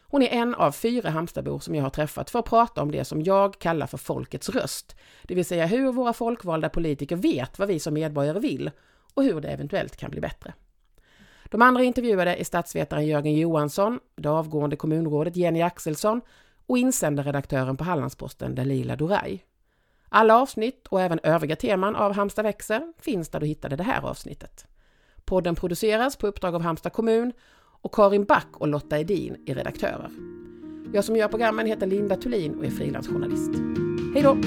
Hon 0.03 0.21
är 0.21 0.27
en 0.27 0.55
av 0.55 0.71
fyra 0.71 1.09
Halmstadbor 1.09 1.59
som 1.59 1.75
jag 1.75 1.83
har 1.83 1.89
träffat 1.89 2.29
för 2.29 2.39
att 2.39 2.45
prata 2.45 2.81
om 2.81 2.91
det 2.91 3.05
som 3.05 3.21
jag 3.21 3.59
kallar 3.59 3.87
för 3.87 3.97
folkets 3.97 4.49
röst, 4.49 4.95
det 5.23 5.35
vill 5.35 5.45
säga 5.45 5.65
hur 5.65 5.91
våra 5.91 6.13
folkvalda 6.13 6.69
politiker 6.69 7.15
vet 7.15 7.59
vad 7.59 7.67
vi 7.67 7.79
som 7.79 7.93
medborgare 7.93 8.39
vill 8.39 8.71
och 9.13 9.23
hur 9.23 9.41
det 9.41 9.49
eventuellt 9.49 9.97
kan 9.97 10.11
bli 10.11 10.21
bättre. 10.21 10.53
De 11.45 11.61
andra 11.61 11.83
intervjuade 11.83 12.35
är 12.35 12.43
statsvetaren 12.43 13.05
Jörgen 13.05 13.35
Johansson, 13.35 13.99
det 14.15 14.29
avgående 14.29 14.75
kommunrådet 14.75 15.35
Jenny 15.35 15.61
Axelsson 15.61 16.21
och 16.67 16.77
insändarredaktören 16.77 17.77
på 17.77 17.83
Hallandsposten 17.83 18.55
Dalila 18.55 18.95
Doraj. 18.95 19.45
Alla 20.09 20.41
avsnitt 20.41 20.87
och 20.87 21.01
även 21.01 21.19
övriga 21.23 21.55
teman 21.55 21.95
av 21.95 22.13
Halmstad 22.13 22.43
växer 22.43 22.93
finns 22.99 23.29
där 23.29 23.39
du 23.39 23.45
hittade 23.45 23.75
det 23.75 23.83
här 23.83 24.01
avsnittet. 24.01 24.65
Podden 25.25 25.55
produceras 25.55 26.15
på 26.15 26.27
uppdrag 26.27 26.55
av 26.55 26.61
Halmstad 26.61 26.93
kommun 26.93 27.33
och 27.81 27.93
Karin 27.93 28.23
Back 28.23 28.47
och 28.53 28.67
Lotta 28.67 28.99
Edin 28.99 29.43
är 29.45 29.55
redaktörer. 29.55 30.09
Jag 30.93 31.05
som 31.05 31.15
gör 31.15 31.27
programmen 31.27 31.65
heter 31.65 31.87
Linda 31.87 32.15
Thulin 32.15 32.55
och 32.55 32.65
är 32.65 32.69
frilansjournalist. 32.69 33.51
Hej 34.13 34.23
då! 34.23 34.37